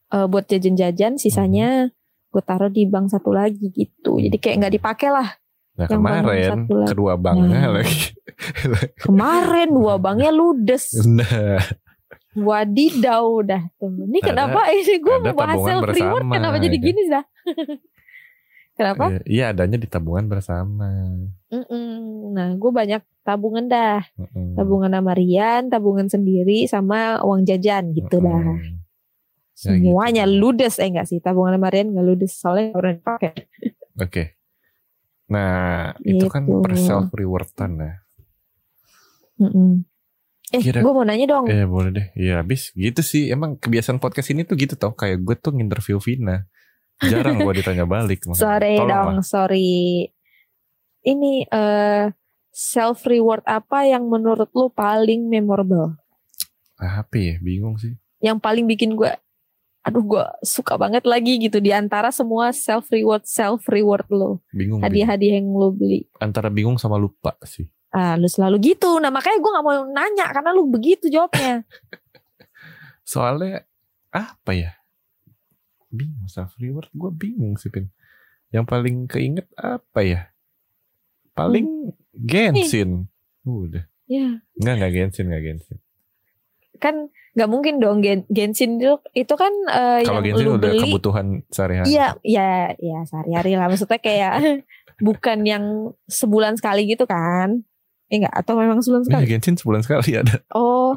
eh, 0.06 0.26
buat 0.26 0.44
jajan-jajan, 0.44 1.16
sisanya 1.16 1.90
gue 2.28 2.42
taruh 2.42 2.68
di 2.68 2.84
bank 2.84 3.08
satu 3.08 3.32
lagi 3.32 3.70
gitu. 3.70 4.18
Jadi 4.18 4.36
kayak 4.36 4.56
nggak 4.60 4.74
dipakai 4.76 5.08
lah. 5.08 5.28
Nah 5.76 5.86
Yang 5.86 6.00
kemarin 6.00 6.56
kedua 6.84 7.12
banknya 7.16 7.60
Nah. 7.60 7.72
lagi. 7.76 8.00
Kemarin 8.98 9.68
dua 9.70 9.94
banknya 9.96 10.28
ludes. 10.30 10.92
Nah, 11.04 11.60
Wadidaw 12.36 13.26
dah 13.42 13.62
tuh. 13.74 13.90
Ini 13.98 14.18
Ada- 14.18 14.26
kenapa 14.26 14.60
ini 14.74 14.94
gue 14.96 15.14
ada 15.14 15.30
mau 15.30 15.38
bahas 15.38 15.58
self 15.58 15.82
reward 15.88 16.24
kenapa 16.28 16.56
jadi 16.58 16.68
ya 16.68 16.78
kan? 16.78 16.86
gini 16.86 17.02
dah? 17.06 17.24
kenapa? 18.74 19.04
eh, 19.10 19.22
Iya 19.26 19.44
adanya 19.50 19.76
di 19.76 19.86
tabungan 19.86 20.26
bersama. 20.26 20.88
Mm-mm. 21.48 21.88
Nah, 22.30 22.52
gue 22.52 22.70
banyak 22.70 23.02
tabungan 23.22 23.64
dah. 23.64 24.04
Mm-mm. 24.14 24.52
Tabungan 24.52 24.90
sama 24.90 25.12
Rian, 25.12 25.62
tabungan 25.66 26.06
sendiri, 26.06 26.66
sama 26.66 26.98
uang 27.20 27.42
jajan 27.42 27.90
gitu 27.90 28.18
dah. 28.18 28.36
Mm-mm. 28.52 28.84
Ya, 29.56 29.72
Semuanya 29.72 30.24
gitu. 30.24 30.36
ludes, 30.38 30.76
eh 30.76 30.84
enggak 30.86 31.08
sih? 31.08 31.16
Tabungan 31.16 31.56
sama 31.56 31.68
Rian 31.68 31.88
enggak 31.88 32.04
ludes, 32.06 32.32
soalnya 32.34 32.70
pernah 32.70 32.94
dipakai. 32.94 33.32
Oke. 33.96 34.24
Nah 35.26 35.90
itu 36.04 36.28
kan 36.28 36.44
Gitu. 36.44 36.60
per 36.60 36.76
self 36.76 37.08
rewardan 37.10 37.72
ya. 37.78 37.92
Mm-mm. 39.38 39.84
Eh, 40.56 40.62
Kira- 40.62 40.80
gue 40.80 40.92
mau 40.92 41.04
nanya 41.04 41.26
dong. 41.28 41.44
Eh 41.46 41.62
boleh 41.62 41.90
deh. 41.92 42.06
Ya 42.16 42.40
habis 42.40 42.72
gitu 42.72 43.00
sih. 43.00 43.28
Emang 43.28 43.54
kebiasaan 43.54 43.96
podcast 43.96 44.30
ini 44.30 44.42
tuh 44.42 44.56
gitu 44.56 44.74
tau. 44.74 44.92
Kayak 44.92 45.20
gue 45.20 45.36
tuh 45.36 45.52
nginterview 45.52 46.00
Vina. 46.00 46.48
Jarang 46.98 47.36
gue 47.38 47.52
ditanya 47.54 47.84
balik. 47.98 48.24
sorry 48.32 48.76
Tolong 48.76 48.88
dong, 48.88 49.14
lah. 49.20 49.24
sorry. 49.24 50.08
Ini 51.02 51.46
eh 51.46 52.04
self 52.50 53.04
reward 53.04 53.44
apa 53.44 53.84
yang 53.84 54.08
menurut 54.08 54.48
lu 54.50 54.68
paling 54.68 55.28
memorable? 55.28 55.94
Apa 56.74 57.14
ya? 57.14 57.34
Bingung 57.38 57.76
sih. 57.76 57.94
Yang 58.18 58.38
paling 58.40 58.64
bikin 58.64 58.96
gue 58.96 59.12
aduh 59.80 60.02
gue 60.02 60.24
suka 60.42 60.74
banget 60.74 61.06
lagi 61.06 61.38
gitu 61.38 61.62
di 61.62 61.70
antara 61.70 62.10
semua 62.10 62.50
self 62.50 62.90
reward 62.90 63.22
self 63.22 63.62
reward 63.70 64.02
lo 64.10 64.42
Bingung. 64.50 64.50
bingung. 64.50 64.80
hadiah-hadiah 64.82 65.38
yang 65.38 65.54
lo 65.54 65.70
beli 65.70 66.10
Antara 66.18 66.50
bingung 66.50 66.74
sama 66.74 66.98
lupa 66.98 67.38
sih. 67.46 67.70
Ah 67.94 68.18
lu 68.18 68.26
selalu 68.26 68.74
gitu 68.74 68.98
nah 68.98 69.10
makanya 69.12 69.38
gue 69.38 69.50
nggak 69.54 69.64
mau 69.64 69.74
nanya 69.90 70.26
karena 70.34 70.50
lu 70.50 70.66
begitu 70.66 71.06
jawabnya 71.06 71.62
Soalnya 73.06 73.62
apa 74.10 74.50
ya? 74.50 74.74
Bingung 75.94 76.26
self 76.26 76.58
reward. 76.58 76.90
Gue 76.90 77.14
bingung 77.14 77.54
sih 77.54 77.70
Pin. 77.70 77.94
Yang 78.50 78.66
paling 78.66 78.96
keinget 79.06 79.46
apa 79.54 80.02
ya? 80.02 80.20
Paling 81.38 81.94
Genshin. 82.10 83.06
Udah. 83.46 83.86
ya 84.10 84.42
Enggak, 84.58 84.74
enggak 84.82 84.92
Genshin, 84.92 85.26
enggak 85.30 85.44
Genshin. 85.46 85.78
kan 86.76 87.08
nggak 87.32 87.48
mungkin 87.48 87.80
dong 87.80 88.04
Gen 88.04 88.28
Genshin 88.28 88.76
itu 88.76 89.00
itu 89.16 89.32
kan 89.32 89.48
eh, 89.64 90.04
Kalau 90.04 90.20
yang 90.20 90.28
Genshin 90.28 90.44
lu 90.44 90.52
udah 90.60 90.70
beli 90.76 90.82
kebutuhan 90.84 91.26
sehari-hari. 91.48 91.88
Iya, 91.94 92.06
ya, 92.20 92.50
ya 92.76 92.98
sehari-hari 93.06 93.56
lah. 93.56 93.70
Maksudnya 93.70 93.96
kayak 94.02 94.34
bukan 95.06 95.38
yang 95.46 95.64
sebulan 96.10 96.58
sekali 96.58 96.84
gitu 96.90 97.06
kan? 97.06 97.64
Eh 98.06 98.22
enggak, 98.22 98.34
atau 98.34 98.54
memang 98.54 98.78
sebulan 98.78 99.02
sekali? 99.02 99.24
Genshin 99.26 99.58
sebulan 99.58 99.82
sekali 99.82 100.14
ada. 100.14 100.38
Oh, 100.54 100.94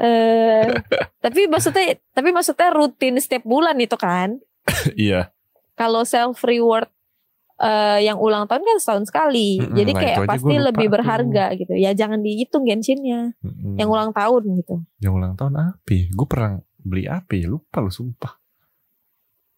eh, 0.00 0.72
tapi 1.24 1.48
maksudnya, 1.48 2.00
tapi 2.16 2.32
maksudnya 2.32 2.72
rutin 2.72 3.20
setiap 3.20 3.44
bulan 3.44 3.76
itu 3.76 3.96
kan? 3.96 4.40
Iya. 4.96 5.30
Kalau 5.76 6.08
self 6.08 6.40
reward 6.42 6.88
eh, 7.60 8.08
yang 8.08 8.16
ulang 8.16 8.48
tahun 8.48 8.64
kan 8.64 8.78
setahun 8.80 9.04
sekali, 9.12 9.60
Mm-mm, 9.60 9.76
jadi 9.76 9.90
nah 9.92 10.00
kayak 10.00 10.18
pasti 10.24 10.54
lebih 10.56 10.86
tuh. 10.88 10.92
berharga 10.96 11.44
gitu. 11.60 11.72
Ya 11.76 11.92
jangan 11.92 12.24
dihitung 12.24 12.64
Genshinnya, 12.64 13.36
Mm-mm. 13.44 13.76
yang 13.76 13.88
ulang 13.92 14.16
tahun 14.16 14.42
gitu. 14.64 14.80
Yang 15.04 15.12
ulang 15.12 15.34
tahun 15.36 15.54
apa? 15.76 15.96
Gue 16.08 16.26
pernah 16.28 16.56
beli 16.80 17.04
apa 17.04 17.36
ya? 17.36 17.52
Lupa 17.52 17.84
lu 17.84 17.92
sumpah. 17.92 18.40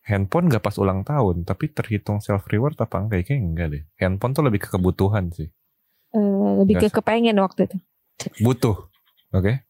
Handphone 0.09 0.49
gak 0.49 0.65
pas 0.65 0.73
ulang 0.81 1.05
tahun, 1.05 1.45
tapi 1.45 1.69
terhitung 1.69 2.25
self 2.25 2.49
reward 2.49 2.81
apa 2.81 2.97
enggak? 2.97 3.29
Kayaknya 3.29 3.45
enggak 3.45 3.69
deh. 3.77 3.83
Handphone 4.01 4.33
tuh 4.33 4.45
lebih 4.49 4.61
ke 4.65 4.69
kebutuhan 4.73 5.29
sih. 5.29 5.53
Lebih 6.59 6.75
ke 6.83 6.89
kepengen 6.91 7.39
waktu 7.39 7.71
itu. 7.71 7.77
Butuh. 8.43 8.91
Oke. 9.31 9.63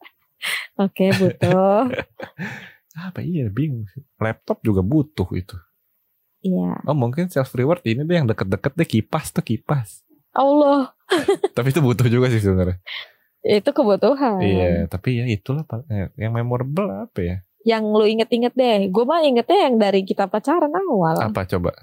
Oke, 0.80 1.12
butuh. 1.12 1.92
Apa 3.09 3.21
iya 3.23 3.47
bingung 3.52 3.85
sih. 3.92 4.02
Laptop 4.18 4.64
juga 4.64 4.80
butuh 4.80 5.28
itu. 5.37 5.54
Iya. 6.40 6.80
Oh 6.87 6.97
mungkin 6.97 7.28
self 7.28 7.52
reward 7.52 7.85
ini 7.85 8.07
deh 8.07 8.16
yang 8.16 8.26
deket-deket 8.30 8.73
deh 8.73 8.88
kipas 8.88 9.35
tuh 9.35 9.45
kipas. 9.45 10.02
Allah, 10.33 10.95
tapi 11.57 11.75
itu 11.75 11.83
butuh 11.83 12.07
juga 12.07 12.30
sih 12.30 12.38
sebenarnya. 12.38 12.78
itu 13.42 13.71
kebutuhan. 13.71 14.38
Iya, 14.42 14.87
tapi 14.90 15.18
ya 15.18 15.25
itulah. 15.26 15.64
Eh, 15.88 16.11
yang 16.18 16.35
memorable 16.35 16.90
apa 16.90 17.18
ya? 17.23 17.37
yang 17.66 17.85
lu 17.90 18.09
inget-inget 18.09 18.54
deh. 18.54 18.88
Gue 18.88 19.04
mah 19.04 19.21
ingetnya 19.21 19.68
yang 19.68 19.75
dari 19.76 20.00
kita 20.07 20.25
pacaran 20.30 20.73
awal. 20.73 21.21
Apa 21.21 21.45
coba? 21.45 21.75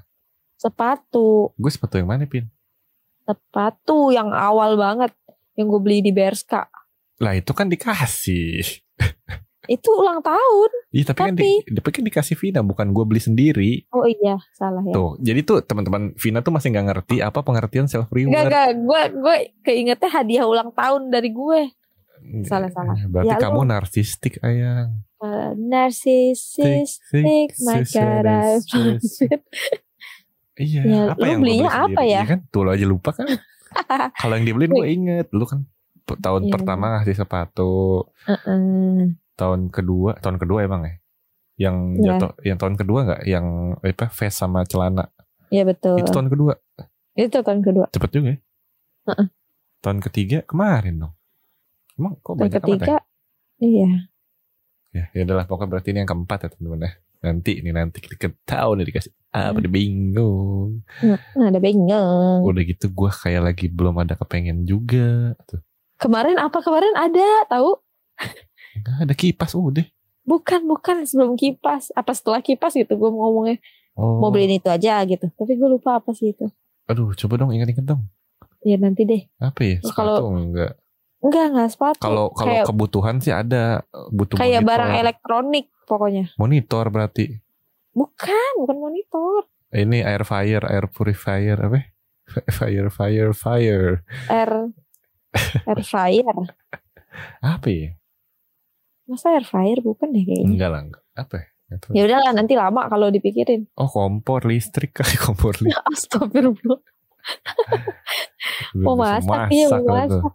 Sepatu, 0.55 1.51
Gue 1.59 1.69
sepatu 1.69 1.99
yang 1.99 2.07
mana 2.07 2.23
pin? 2.25 2.47
Sepatu 3.25 4.13
yang 4.13 4.29
awal 4.31 4.77
banget 4.77 5.11
yang 5.57 5.67
gue 5.67 5.81
beli 5.81 5.99
di 6.05 6.13
Berska. 6.13 6.69
Lah 7.19 7.33
itu 7.33 7.51
kan 7.51 7.67
dikasih. 7.67 8.61
Itu 9.65 9.97
ulang 9.97 10.21
tahun. 10.21 10.71
Iya 10.93 11.09
tapi, 11.09 11.25
kan 11.25 11.33
di, 11.33 11.57
tapi 11.65 11.89
kan 11.89 12.05
dikasih 12.05 12.37
Vina 12.37 12.61
bukan 12.61 12.93
gue 12.93 13.01
beli 13.01 13.17
sendiri. 13.17 13.89
Oh 13.89 14.05
iya, 14.05 14.37
salah 14.53 14.85
ya. 14.85 14.93
Tuh, 14.93 15.17
jadi 15.17 15.41
tuh 15.41 15.65
teman-teman 15.65 16.13
Vina 16.21 16.45
tuh 16.45 16.53
masih 16.53 16.69
nggak 16.69 16.85
ngerti 16.93 17.25
apa 17.25 17.41
pengertian 17.41 17.89
self 17.89 18.05
reward. 18.13 18.45
enggak, 18.45 18.77
gue 18.77 19.01
gue 19.17 19.35
keingetnya 19.65 20.09
hadiah 20.13 20.45
ulang 20.45 20.69
tahun 20.69 21.09
dari 21.09 21.33
gue. 21.33 21.73
Salah, 22.45 22.69
salah. 22.73 22.93
Berarti 23.09 23.33
Ya, 23.33 23.41
kamu 23.41 23.61
lu- 23.65 23.69
narsistik 23.69 24.37
ayang. 24.41 25.01
Uh, 25.17 25.57
narcissistic, 25.57 27.57
my 27.65 27.81
God. 27.89 28.61
Iya, 30.55 30.81
Ya, 30.81 31.01
apa 31.11 31.19
lu 31.19 31.27
yang 31.27 31.35
gua 31.35 31.43
beli 31.43 31.51
belinya 31.59 31.69
apa 31.73 32.01
ya? 32.01 32.21
Iya 32.23 32.23
kan, 32.25 32.39
tuh 32.47 32.61
lo 32.63 32.69
aja 32.71 32.85
lupa 32.85 33.09
kan. 33.11 33.27
Kalau 34.21 34.33
yang 34.33 34.45
dibeliin 34.47 34.71
gue 34.71 34.87
inget, 34.87 35.27
lu 35.29 35.43
kan 35.43 35.67
tahun 36.07 36.47
Iya. 36.47 36.53
pertama 36.53 36.85
ngasih 36.95 37.15
sepatu, 37.17 38.07
Heeh. 38.23 39.19
tahun 39.35 39.67
kedua, 39.67 40.15
tahun 40.17 40.37
kedua 40.37 40.63
emang 40.63 40.87
ya. 40.87 40.95
Yang 41.57 41.75
Iya. 41.75 42.03
jatuh, 42.15 42.31
yang 42.41 42.57
tahun 42.57 42.75
kedua 42.75 42.99
nggak? 43.03 43.21
Yang 43.27 43.45
apa? 43.77 44.05
Vest 44.07 44.37
sama 44.37 44.63
celana. 44.63 45.11
Iya 45.49 45.63
betul. 45.63 45.99
Itu 45.99 46.09
tahun 46.09 46.29
kedua, 46.29 46.53
Itu 47.13 47.37
tahun 47.37 47.61
kedua. 47.61 47.85
cepet 47.91 48.11
juga 48.11 48.27
ya. 48.31 48.39
Heeh. 49.11 49.27
Tahun 49.81 49.99
ketiga 50.01 50.39
kemarin 50.41 50.95
dong. 50.97 51.13
Emang 51.95 52.15
kok 52.17 52.31
Tahun 52.31 52.47
banyak 52.47 52.55
amat 52.55 52.63
ya? 52.63 52.71
ketiga, 52.71 52.95
iya. 53.59 53.91
Ya, 54.91 55.05
ya 55.11 55.21
udahlah 55.23 55.43
pokoknya 55.45 55.69
berarti 55.69 55.91
ini 55.91 55.99
yang 55.99 56.09
keempat 56.09 56.39
ya 56.39 56.49
teman-teman 56.49 56.87
ya. 56.87 56.91
Nanti 57.25 57.57
ini 57.57 57.73
nanti 57.73 57.97
kita 57.97 58.29
tahu 58.45 58.77
nih 58.77 58.85
dikasih 58.93 59.09
apa 59.33 59.57
dia 59.57 59.67
bingung. 59.67 60.85
Nah, 61.01 61.17
ada 61.49 61.57
bingung. 61.57 62.45
Udah 62.45 62.61
gitu 62.61 62.93
gue 62.93 63.09
kayak 63.09 63.41
lagi 63.41 63.65
belum 63.67 63.97
ada 63.97 64.13
kepengen 64.13 64.63
juga. 64.63 65.33
Tuh. 65.49 65.59
Kemarin 65.97 66.37
apa 66.37 66.61
kemarin 66.61 66.93
ada 66.93 67.49
tahu? 67.49 67.81
Nggak 68.77 68.95
ada 69.09 69.13
kipas 69.17 69.51
udah. 69.57 69.87
Bukan, 70.25 70.69
bukan 70.69 71.05
sebelum 71.09 71.33
kipas. 71.33 71.89
Apa 71.97 72.13
setelah 72.13 72.45
kipas 72.45 72.77
gitu 72.77 72.93
gue 72.93 73.09
ngomongnya. 73.09 73.57
Oh. 73.97 74.21
Mau 74.21 74.29
beliin 74.29 74.61
itu 74.61 74.69
aja 74.69 75.01
gitu. 75.07 75.25
Tapi 75.33 75.51
gue 75.57 75.69
lupa 75.71 75.97
apa 75.97 76.13
sih 76.13 76.31
itu. 76.35 76.45
Aduh, 76.85 77.17
coba 77.17 77.41
dong 77.41 77.55
ingat-ingat 77.55 77.85
dong. 77.87 78.05
Ya 78.61 78.77
nanti 78.77 79.05
deh. 79.09 79.25
Apa 79.41 79.61
ya? 79.65 79.75
Oh, 79.81 79.89
Sepatu 79.89 79.97
kalau- 79.97 80.37
enggak. 80.37 80.73
Enggak, 81.25 81.45
enggak 81.49 81.69
sepatu. 81.73 82.01
Kalau 82.05 82.29
kalau 82.37 82.53
kebutuhan 82.69 83.17
sih 83.17 83.33
ada 83.33 83.81
butuh 84.13 84.37
kayak 84.37 84.61
monitor. 84.61 84.69
barang 84.69 84.91
elektronik 85.01 85.65
pokoknya. 85.89 86.25
Monitor 86.37 86.85
berarti. 86.93 87.25
Bukan, 87.97 88.51
bukan 88.61 88.77
monitor. 88.77 89.49
Ini 89.73 90.05
air 90.05 90.21
fryer, 90.21 90.61
air 90.69 90.85
purifier 90.85 91.57
apa? 91.57 91.81
ya? 91.81 91.89
Fire, 92.53 92.89
fire, 92.93 93.33
fire. 93.33 94.05
Air 94.29 94.51
air 95.65 95.81
fryer. 95.81 96.37
Apa 97.41 97.67
ya? 97.73 97.89
Masa 99.09 99.33
air 99.33 99.45
fryer 99.49 99.81
bukan 99.81 100.13
deh 100.13 100.21
kayaknya. 100.21 100.45
Enggak 100.45 100.69
lah. 100.69 100.81
enggak. 100.85 101.03
Apa 101.17 101.35
ya? 101.41 101.47
Ya 101.97 102.05
udahlah 102.05 102.31
nanti 102.37 102.53
lama 102.53 102.85
kalau 102.85 103.09
dipikirin. 103.09 103.65
Oh 103.73 103.89
kompor 103.89 104.45
listrik 104.45 104.93
kali 104.93 105.17
kompor 105.25 105.57
listrik. 105.57 105.89
Astagfirullah. 105.89 106.79
Bisa 108.77 108.93
masak 108.93 109.49
iya 109.49 109.65
lo 109.73 109.81
tuh. 109.81 109.89
masak. 109.89 110.33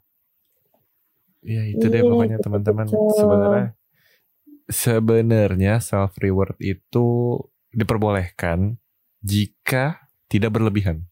Iya 1.41 1.63
itu 1.67 1.85
deh 1.85 2.01
Iya, 2.01 2.07
pokoknya 2.07 2.39
teman-teman 2.39 2.87
sebenarnya 3.11 3.67
sebenarnya 4.67 5.75
self 5.79 6.15
reward 6.17 6.55
itu 6.59 7.39
diperbolehkan 7.71 8.77
jika 9.21 9.99
tidak 10.27 10.53
berlebihan 10.53 11.09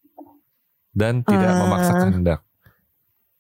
dan 0.91 1.23
tidak 1.23 1.49
Ah. 1.49 1.59
memaksa 1.59 1.93
kehendak. 1.99 2.41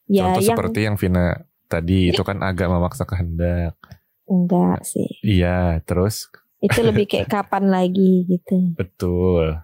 Ya 0.07 0.25
Contoh 0.27 0.41
yang 0.41 0.49
seperti 0.49 0.79
yang 0.83 0.97
Vina 0.97 1.25
tadi 1.67 2.09
itu 2.09 2.23
kan 2.23 2.41
agak 2.41 2.67
memaksa 2.67 3.05
kehendak. 3.05 3.77
enggak 4.25 4.85
sih. 4.85 5.09
Iya, 5.21 5.81
terus 5.83 6.29
Itu 6.59 6.81
lebih 6.83 7.05
kayak 7.07 7.29
kapan 7.35 7.69
lagi 7.69 8.25
gitu. 8.25 8.73
betul. 8.75 9.57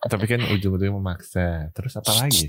Tapi 0.00 0.24
kan 0.24 0.40
ujung-ujungnya 0.48 0.90
memaksa. 0.92 1.68
Terus 1.70 1.94
apa 1.94 2.10
lagi? 2.16 2.48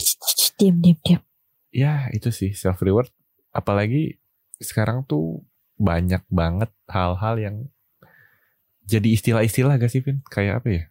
Diam 0.55 0.79
diam 0.79 0.97
diam. 1.01 1.21
Ya 1.69 2.07
itu 2.09 2.29
sih 2.29 2.51
self 2.51 2.79
reward. 2.79 3.11
Apalagi 3.51 4.17
sekarang 4.57 5.03
tuh 5.03 5.43
banyak 5.75 6.21
banget 6.27 6.69
hal-hal 6.87 7.35
yang 7.35 7.55
jadi 8.83 9.07
istilah-istilah 9.07 9.77
gak 9.77 9.91
sih 9.91 10.01
Vin? 10.01 10.19
Kayak 10.25 10.61
apa 10.61 10.67
ya? 10.67 10.83
Iya, 10.83 10.87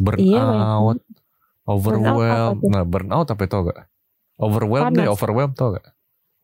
Burnout, 0.00 0.98
Burnout 1.00 1.68
overwhelm. 1.68 2.56
tuh? 2.56 2.68
Nah 2.68 2.82
burnout 2.84 3.28
apa 3.28 3.42
tau 3.46 3.62
gak? 3.66 3.84
Overwhelm 4.36 4.92
deh, 4.92 5.06
overwhelm 5.06 5.52
tau 5.52 5.76
gak? 5.76 5.86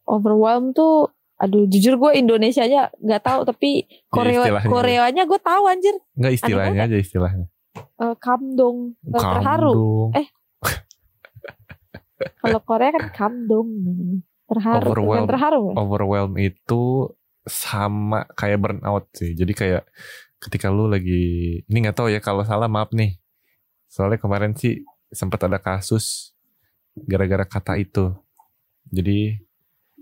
Overwhelm 0.05 0.71
tuh 0.71 1.11
aduh 1.37 1.69
jujur 1.69 2.01
gue 2.01 2.17
Indonesia 2.17 2.65
aja 2.65 2.89
nggak 2.97 3.21
tahu 3.21 3.45
tapi 3.45 3.85
Korea 4.09 4.33
Iya, 4.33 4.41
istilahnya. 4.41 4.71
Koreanya 4.73 5.23
gue 5.29 5.37
tahu 5.37 5.63
anjir 5.69 5.93
Enggak 6.17 6.33
istilahnya 6.33 6.81
aja 6.89 6.97
istilahnya. 6.97 7.47
Eh, 7.77 8.15
kamdong 8.17 8.97
Eh, 9.05 9.13
terharu. 9.13 10.17
Eh, 10.17 10.27
kalau 12.41 12.61
Korea 12.65 12.89
kan 12.91 13.05
kamdong. 13.13 13.69
Terharu 14.47 14.87
Overwhelm. 14.91 15.27
terharu? 15.29 15.65
Overwhelm 15.75 16.33
itu 16.39 17.13
sama 17.47 18.27
kayak 18.35 18.59
burnout 18.63 19.07
sih. 19.15 19.35
Jadi 19.35 19.53
kayak 19.55 19.85
ketika 20.43 20.71
lu 20.71 20.91
lagi 20.91 21.63
ini 21.67 21.77
nggak 21.87 21.97
tahu 21.97 22.09
ya 22.11 22.19
kalau 22.23 22.43
salah 22.43 22.71
maaf 22.71 22.91
nih. 22.95 23.19
Soalnya 23.87 24.19
kemarin 24.19 24.55
sih 24.59 24.83
sempat 25.11 25.47
ada 25.47 25.59
kasus 25.63 26.35
gara-gara 26.95 27.47
kata 27.47 27.79
itu. 27.79 28.15
Jadi 28.91 29.39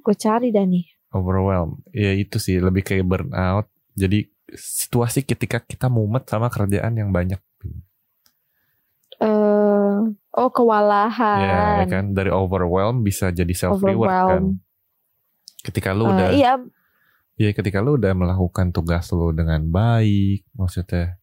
gue 0.04 0.16
cari 0.16 0.52
dah 0.52 0.64
nih 0.64 0.84
overwhelm. 1.12 1.80
Ya 1.92 2.12
itu 2.12 2.36
sih 2.36 2.60
lebih 2.60 2.84
kayak 2.84 3.04
burnout. 3.06 3.68
Jadi 3.94 4.28
situasi 4.54 5.24
ketika 5.24 5.62
kita 5.62 5.88
mumet 5.88 6.28
sama 6.28 6.52
kerjaan 6.52 6.96
yang 6.98 7.10
banyak. 7.14 7.40
eh 9.22 9.98
oh 10.34 10.46
Ya 10.46 10.52
kewalahan 10.52 11.86
kan 11.86 12.04
dari 12.10 12.30
overwhelm 12.30 13.02
bisa 13.02 13.30
jadi 13.30 13.50
self 13.52 13.78
reward 13.80 14.10
kan. 14.10 14.42
Ketika 15.62 15.94
lu 15.94 16.04
Eh, 16.04 16.12
udah 16.12 16.28
iya 16.32 16.52
Ya 17.34 17.50
ketika 17.50 17.82
lu 17.82 17.98
udah 17.98 18.14
melakukan 18.14 18.70
tugas 18.70 19.10
lu 19.10 19.34
dengan 19.34 19.58
baik, 19.66 20.46
maksudnya 20.54 21.18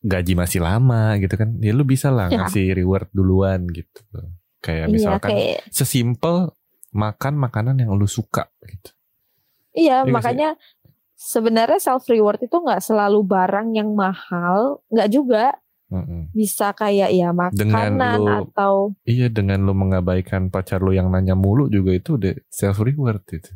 gaji 0.00 0.32
masih 0.32 0.64
lama 0.64 1.20
gitu 1.20 1.36
kan, 1.36 1.52
ya 1.60 1.76
lu 1.76 1.84
bisa 1.84 2.08
lah 2.08 2.32
Ya. 2.32 2.44
ngasih 2.44 2.72
reward 2.72 3.08
duluan 3.12 3.68
gitu. 3.68 4.00
Kayak 4.64 4.88
iya 4.88 4.92
misalkan 4.92 5.30
kayak 5.36 5.68
sesimpel 5.68 6.48
makan 6.92 7.36
makanan 7.36 7.76
yang 7.76 7.92
lu 7.92 8.08
suka 8.08 8.48
gitu. 8.64 8.90
iya 9.76 10.00
Iya 10.00 10.08
sih? 10.08 10.12
makanya 10.16 10.48
sebenarnya 11.12 11.76
self 11.76 12.08
reward 12.08 12.40
itu 12.40 12.56
nggak 12.56 12.80
selalu 12.80 13.20
barang 13.20 13.76
yang 13.76 13.92
mahal 13.92 14.80
nggak 14.88 15.08
juga 15.12 15.52
Mm-mm. 15.86 16.34
bisa 16.34 16.74
kayak 16.74 17.14
ya 17.14 17.30
Dengan 17.30 17.94
makanan 17.94 18.18
lu- 18.18 18.28
atau 18.42 18.74
Iya 19.06 19.30
dengan 19.30 19.62
lu 19.62 19.70
mengabaikan 19.70 20.50
pacar 20.50 20.82
lu 20.82 20.90
yang 20.90 21.06
nanya 21.08 21.38
mulu 21.38 21.70
juga 21.70 21.94
itu 21.94 22.18
udah 22.18 22.34
self 22.50 22.82
reward 22.82 23.22
itu. 23.30 23.52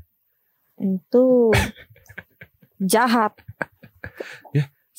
itu 0.79 1.25
jahat 2.93 3.35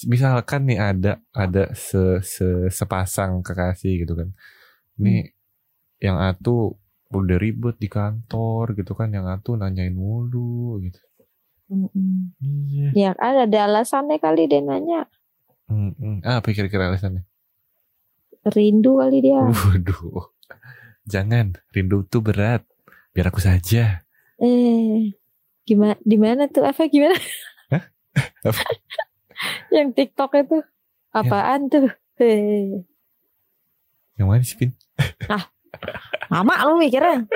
Misalkan 0.02 0.66
nih 0.66 0.82
ada 0.82 1.22
ada 1.30 1.78
se, 1.78 2.26
se- 2.26 2.74
sepasang 2.74 3.46
kekasih 3.46 4.02
gitu 4.02 4.18
kan. 4.18 4.34
Ini 4.98 5.14
Hmm. 5.22 5.30
yang 6.02 6.18
atu 6.18 6.74
udah 7.14 7.38
ribet 7.38 7.78
di 7.78 7.86
kantor 7.86 8.74
gitu 8.74 8.98
kan, 8.98 9.14
yang 9.14 9.30
atu 9.30 9.54
nanyain 9.54 9.94
mulu 9.94 10.82
gitu. 10.82 10.98
Mm-mm. 11.70 12.34
Iya. 12.42 12.90
ya 12.92 13.12
kan 13.14 13.46
ada 13.46 13.60
alasannya 13.64 14.18
kali 14.18 14.50
dia 14.50 14.60
nanya 14.60 15.06
Mm-mm. 15.72 16.20
Ah, 16.22 16.44
apa 16.44 16.52
kira-kira 16.52 16.92
alasannya? 16.92 17.24
rindu 18.42 18.98
kali 18.98 19.22
dia 19.22 19.38
Waduh. 19.46 20.34
Jangan, 21.06 21.54
rindu 21.70 22.02
tuh 22.04 22.20
berat. 22.20 22.66
Biar 23.14 23.30
aku 23.30 23.40
saja. 23.40 24.02
eh 24.36 25.14
gimana 25.62 25.94
di 26.02 26.18
mana 26.18 26.50
tuh 26.50 26.66
apa 26.66 26.90
gimana 26.90 27.14
Hah? 27.70 27.84
Apa? 28.50 28.62
yang 29.70 29.94
TikTok 29.94 30.34
itu 30.36 30.58
apaan 31.12 31.70
tuh 31.70 31.86
eh 32.18 32.82
Yang 34.18 34.28
mana 34.28 34.42
sih, 34.42 34.58
Pin? 34.58 34.74
mama 36.28 36.58
lu 36.66 36.82
mikirnya 36.82 37.30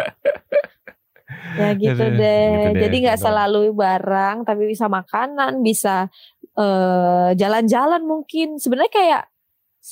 ya 1.55 1.69
gitu 1.73 2.01
Aduh, 2.01 2.17
deh 2.17 2.45
gitu 2.49 2.69
deh, 2.73 2.81
jadi 2.85 2.95
nggak 3.05 3.19
selalu 3.21 3.71
barang 3.71 4.43
tapi 4.43 4.65
bisa 4.65 4.85
makanan 4.89 5.61
bisa 5.61 6.09
eh, 6.55 7.29
jalan-jalan 7.35 8.01
mungkin 8.03 8.55
sebenarnya 8.57 8.91
kayak 8.91 9.23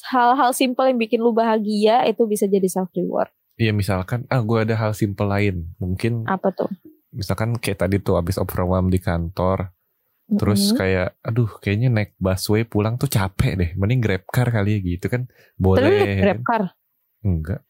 hal-hal 0.10 0.52
simpel 0.52 0.90
yang 0.90 0.98
bikin 0.98 1.22
lu 1.22 1.32
bahagia 1.32 2.02
itu 2.04 2.26
bisa 2.26 2.46
jadi 2.46 2.66
self 2.66 2.90
reward 2.94 3.30
Iya, 3.54 3.70
misalkan, 3.70 4.26
ah 4.34 4.42
gue 4.42 4.66
ada 4.66 4.74
hal 4.74 4.98
simple 4.98 5.30
lain. 5.30 5.78
Mungkin, 5.78 6.26
apa 6.26 6.50
tuh 6.50 6.74
misalkan 7.14 7.54
kayak 7.62 7.86
tadi 7.86 8.02
tuh 8.02 8.18
abis 8.18 8.42
overwhelm 8.42 8.90
di 8.90 8.98
kantor. 8.98 9.70
Terus 10.26 10.74
Mm-mm. 10.74 10.78
kayak, 10.82 11.10
aduh 11.22 11.46
kayaknya 11.62 11.94
naik 11.94 12.18
busway 12.18 12.66
pulang 12.66 12.98
tuh 12.98 13.06
capek 13.06 13.54
deh. 13.54 13.70
Mending 13.78 14.02
grab 14.02 14.26
car 14.26 14.50
kali 14.50 14.74
ya 14.74 14.80
gitu 14.82 15.06
kan. 15.06 15.30
Tapi 15.30 15.62
Boleh. 15.62 16.18
grab 16.18 16.42
car 16.42 16.64
Enggak. 17.22 17.62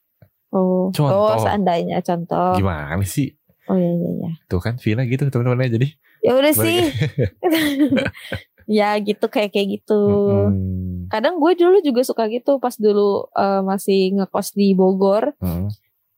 oh 0.55 0.87
Contoh. 0.95 1.35
oh 1.35 1.37
seandainya 1.43 1.99
contoh 1.99 2.55
Gimana 2.55 3.03
sih? 3.03 3.35
oh 3.67 3.75
iya 3.75 3.91
iya 3.91 4.09
iya 4.23 4.31
Tuh 4.47 4.63
kan, 4.63 4.79
Vina 4.79 5.03
gitu 5.03 5.27
teman-temannya. 5.27 5.67
Jadi, 5.67 5.87
ya 6.23 6.31
udah 6.39 6.53
sih 6.55 6.79
ya 8.67 8.95
gitu 8.99 9.25
kayak 9.27 9.51
kayak 9.53 9.81
gitu 9.81 10.01
mm, 10.49 11.07
kadang 11.11 11.37
gue 11.37 11.53
dulu 11.57 11.79
juga 11.83 12.01
suka 12.01 12.27
gitu 12.31 12.57
pas 12.57 12.73
dulu 12.75 13.27
eh, 13.33 13.61
masih 13.61 14.19
ngekos 14.19 14.55
di 14.55 14.73
Bogor 14.73 15.35
mm, 15.39 15.67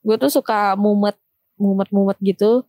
gue 0.05 0.15
tuh 0.21 0.31
suka 0.31 0.77
mumet 0.77 1.17
mumet 1.57 1.89
mumet 1.89 2.17
gitu 2.21 2.67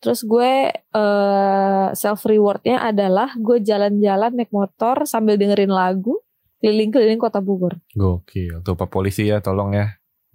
terus 0.00 0.22
gue 0.22 0.70
eh 0.76 1.86
self 1.96 2.28
rewardnya 2.28 2.84
adalah 2.84 3.32
gue 3.34 3.64
jalan-jalan 3.64 4.36
naik 4.36 4.52
motor 4.52 5.08
sambil 5.08 5.40
dengerin 5.40 5.72
lagu 5.72 6.20
keliling-keliling 6.60 7.20
kota 7.20 7.38
Bogor 7.38 7.78
Gokil. 7.92 8.64
Tuh 8.64 8.74
Pak 8.74 8.88
Polisi 8.88 9.28
ya 9.28 9.38
tolong 9.44 9.76
ya. 9.76 9.86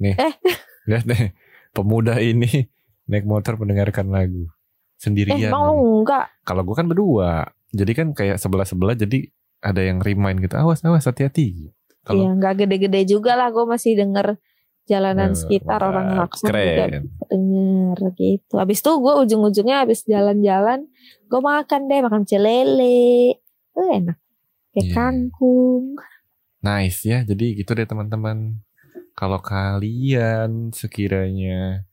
Nih. 0.01 0.15
Eh. 0.17 0.33
Lihat 0.89 1.05
nih. 1.05 1.35
Pemuda 1.71 2.19
ini 2.19 2.67
naik 3.07 3.25
motor 3.25 3.55
mendengarkan 3.55 4.11
lagu. 4.11 4.47
eh 4.47 5.01
Sendirian. 5.01 5.49
emang 5.49 5.73
lu 5.73 6.05
enggak 6.05 6.29
Kalau 6.45 6.61
gue 6.61 6.75
kan 6.77 6.85
berdua. 6.85 7.47
Jadi 7.71 7.91
kan 7.95 8.07
kayak 8.11 8.37
sebelah-sebelah 8.37 8.95
jadi 8.95 9.31
ada 9.61 9.81
yang 9.81 9.99
remind 9.99 10.43
gitu. 10.43 10.55
Awas, 10.55 10.83
awas, 10.83 11.05
hati-hati. 11.05 11.71
Kalau 12.01 12.25
ya 12.25 12.29
nggak 12.33 12.65
gede-gede 12.65 13.01
juga 13.07 13.37
lah 13.37 13.47
gue 13.49 13.61
masih 13.63 13.93
denger 13.93 14.35
jalanan 14.83 15.31
Eh, 15.31 15.37
sekitar 15.37 15.79
orang 15.79 16.17
lakson 16.17 16.49
juga 16.49 16.89
keren. 16.89 17.03
denger 17.29 17.97
gitu 18.17 18.53
habis 18.57 18.81
itu 18.81 18.91
gue 18.91 19.13
ujung-ujungnya 19.21 19.85
habis 19.85 20.01
jalan-jalan 20.03 20.89
gue 21.29 21.39
makan 21.39 21.81
deh 21.85 22.01
makan 22.01 22.25
celele 22.25 23.37
eh, 23.77 23.89
enak 24.01 24.17
kayak 24.73 24.81
Iya. 24.83 24.93
kangkung 24.97 25.85
Nice 26.59 27.01
ya. 27.05 27.21
Jadi 27.21 27.57
gitu 27.57 27.73
deh 27.73 27.85
teman-teman. 27.85 28.61
Kalau 29.13 29.41
kalian 29.41 30.69
sekiranya 30.71 31.85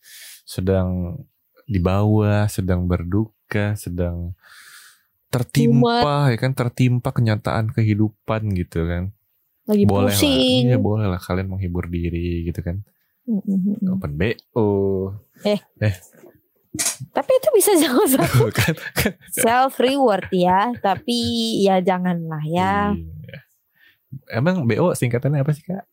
sedang 0.44 1.20
di 1.64 1.76
bawah, 1.76 2.48
sedang 2.48 2.84
berduka, 2.84 3.76
sedang 3.76 4.32
tertimpa 5.28 6.32
ya 6.32 6.36
kan 6.40 6.52
tertimpa 6.56 7.12
kenyataan 7.12 7.72
kehidupan 7.72 8.52
gitu 8.56 8.84
kan. 8.88 9.12
lagi 9.68 9.84
boleh 9.84 10.08
lah. 10.08 10.16
pusing 10.16 10.64
Iya, 10.72 10.78
boleh 10.80 11.06
lah 11.12 11.20
kalian 11.20 11.52
menghibur 11.52 11.92
diri 11.92 12.48
gitu 12.48 12.64
kan. 12.64 12.80
Mm, 13.28 13.44
mm, 13.44 13.58
mm, 13.60 13.76
mm. 13.84 13.92
Open 13.92 14.12
BO. 14.16 14.68
tapi 17.12 17.30
itu 17.32 17.48
bisa 17.56 17.72
jangan 17.76 18.06
satu 18.16 18.48
kan, 18.52 18.76
kan. 18.96 19.12
self 19.32 19.80
reward 19.80 20.28
ya 20.30 20.72
tapi 20.78 21.16
ya 21.64 21.80
janganlah 21.80 22.44
ya 22.44 22.92
Iya. 22.96 23.38
Emang 24.32 24.64
BO 24.64 24.96
singkatannya 24.96 25.44
apa 25.44 25.52
sih 25.52 25.64
kak? 25.68 25.84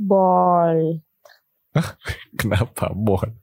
bol 0.00 1.00
Kenapa 2.40 2.92
bol? 2.92 3.36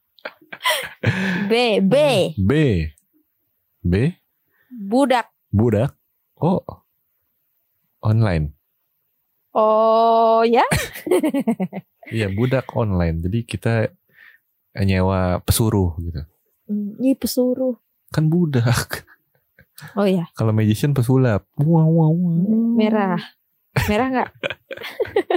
B 1.47 1.81
B 1.81 1.93
B 2.37 2.51
B 3.81 3.93
budak. 4.77 5.33
Budak. 5.49 5.97
Oh. 6.37 6.61
Online. 8.05 8.53
Oh 9.51 10.45
ya? 10.45 10.61
Iya, 12.07 12.31
budak 12.31 12.71
online. 12.71 13.19
Jadi 13.19 13.43
kita 13.43 13.91
nyewa 14.79 15.43
pesuruh 15.43 15.91
gitu. 15.99 16.23
Hmm, 16.63 16.95
Ini 17.03 17.19
pesuruh. 17.19 17.75
Kan 18.15 18.31
budak. 18.31 19.03
Oh 19.91 20.07
ya, 20.07 20.23
Kalau 20.31 20.55
magician 20.55 20.95
pesulap. 20.95 21.43
Wow, 21.59 21.83
wow, 21.83 22.07
wow. 22.07 22.33
merah. 22.79 23.19
Merah 23.91 24.07
nggak? 24.07 24.29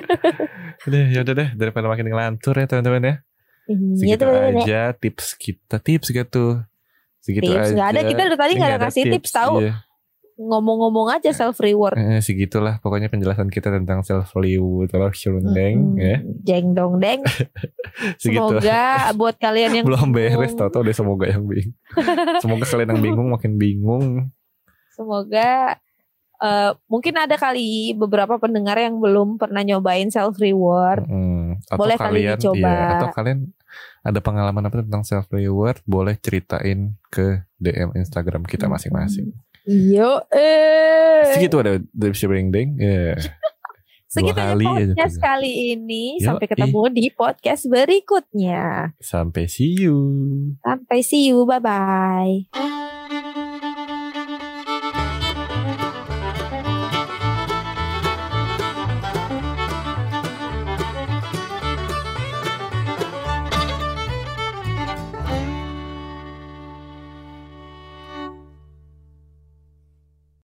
Udah, 0.86 1.02
ya 1.10 1.20
udah 1.20 1.34
deh 1.36 1.50
daripada 1.58 1.90
makin 1.90 2.06
ngelantur 2.08 2.54
ya 2.54 2.70
teman-teman 2.70 3.02
ya. 3.02 3.14
Iya 3.66 3.96
Segitu 3.98 4.24
tuh. 4.24 4.62
aja 4.62 4.80
tips 4.94 5.26
kita. 5.36 5.76
Tips 5.82 6.08
gitu. 6.08 6.62
Segitu 7.20 7.46
Tips 7.46 7.68
aja. 7.68 7.74
nggak 7.74 7.88
ada. 7.88 8.00
Kita 8.02 8.20
dari 8.24 8.38
tadi 8.38 8.52
nggak 8.56 8.70
ada 8.70 8.80
kasih 8.82 9.02
tips, 9.06 9.30
tahu. 9.30 9.54
Iya. 9.60 9.74
Ngomong-ngomong 10.34 11.12
aja 11.12 11.36
self 11.36 11.60
reward. 11.60 11.94
Eh, 11.94 12.24
segitulah 12.24 12.80
pokoknya 12.80 13.12
penjelasan 13.12 13.46
kita 13.46 13.68
tentang 13.68 14.00
self 14.00 14.32
reward 14.32 14.88
atau 14.88 15.12
shurundeng 15.12 16.00
ya. 16.00 16.24
Jeng 16.42 16.72
dong 16.72 16.96
deng. 16.96 17.20
Semoga 18.16 19.12
buat 19.12 19.36
kalian 19.36 19.76
yang 19.76 19.84
Belum 19.84 20.08
beres 20.10 20.32
bingung, 20.32 20.56
tau-tau 20.56 20.80
deh 20.80 20.96
semoga 20.96 21.28
yang 21.28 21.44
bingung. 21.44 21.76
semoga 22.40 22.64
kalian 22.64 22.88
yang 22.88 23.02
bingung 23.04 23.28
makin 23.28 23.52
bingung. 23.56 24.32
Semoga 24.90 25.76
eh, 26.40 26.70
mungkin 26.88 27.14
ada 27.16 27.36
kali 27.36 27.92
beberapa 27.92 28.40
pendengar 28.40 28.80
yang 28.80 28.96
belum 28.96 29.36
pernah 29.36 29.60
nyobain 29.60 30.08
self 30.08 30.40
reward. 30.40 31.04
Hmm, 31.04 31.60
atau 31.68 31.76
Boleh 31.76 31.96
kali 31.96 32.24
kalian 32.24 32.36
dicoba. 32.40 32.56
iya, 32.72 32.96
atau 32.96 33.08
kalian 33.12 33.38
ada 34.00 34.18
pengalaman 34.18 34.62
apa 34.62 34.80
tentang 34.80 35.02
self 35.02 35.28
reward 35.28 35.78
boleh 35.84 36.16
ceritain 36.16 36.96
ke 37.08 37.42
DM 37.56 37.94
Instagram 37.94 38.42
kita 38.42 38.66
Hmm. 38.66 38.74
masing-masing. 38.74 39.30
Yo, 39.66 40.24
eh. 40.32 41.30
Segitu 41.30 41.60
ada 41.60 41.76
dari 41.90 42.14
sharing 42.14 42.48
ding. 42.48 42.76
Ya. 42.80 43.14
Segitu 44.10 44.34
Dua 44.34 44.42
ya 44.42 44.50
kali 44.50 44.64
aja 44.66 44.74
podcast 44.90 45.14
tuh. 45.14 45.22
kali 45.22 45.52
ini. 45.70 46.04
Yoi. 46.18 46.26
Sampai 46.26 46.46
ketemu 46.50 46.82
di 46.90 47.04
podcast 47.14 47.62
berikutnya. 47.70 48.90
Sampai 48.98 49.46
see 49.46 49.86
you. 49.86 49.98
Sampai 50.66 51.06
see 51.06 51.30
you. 51.30 51.46
Bye-bye. 51.46 52.89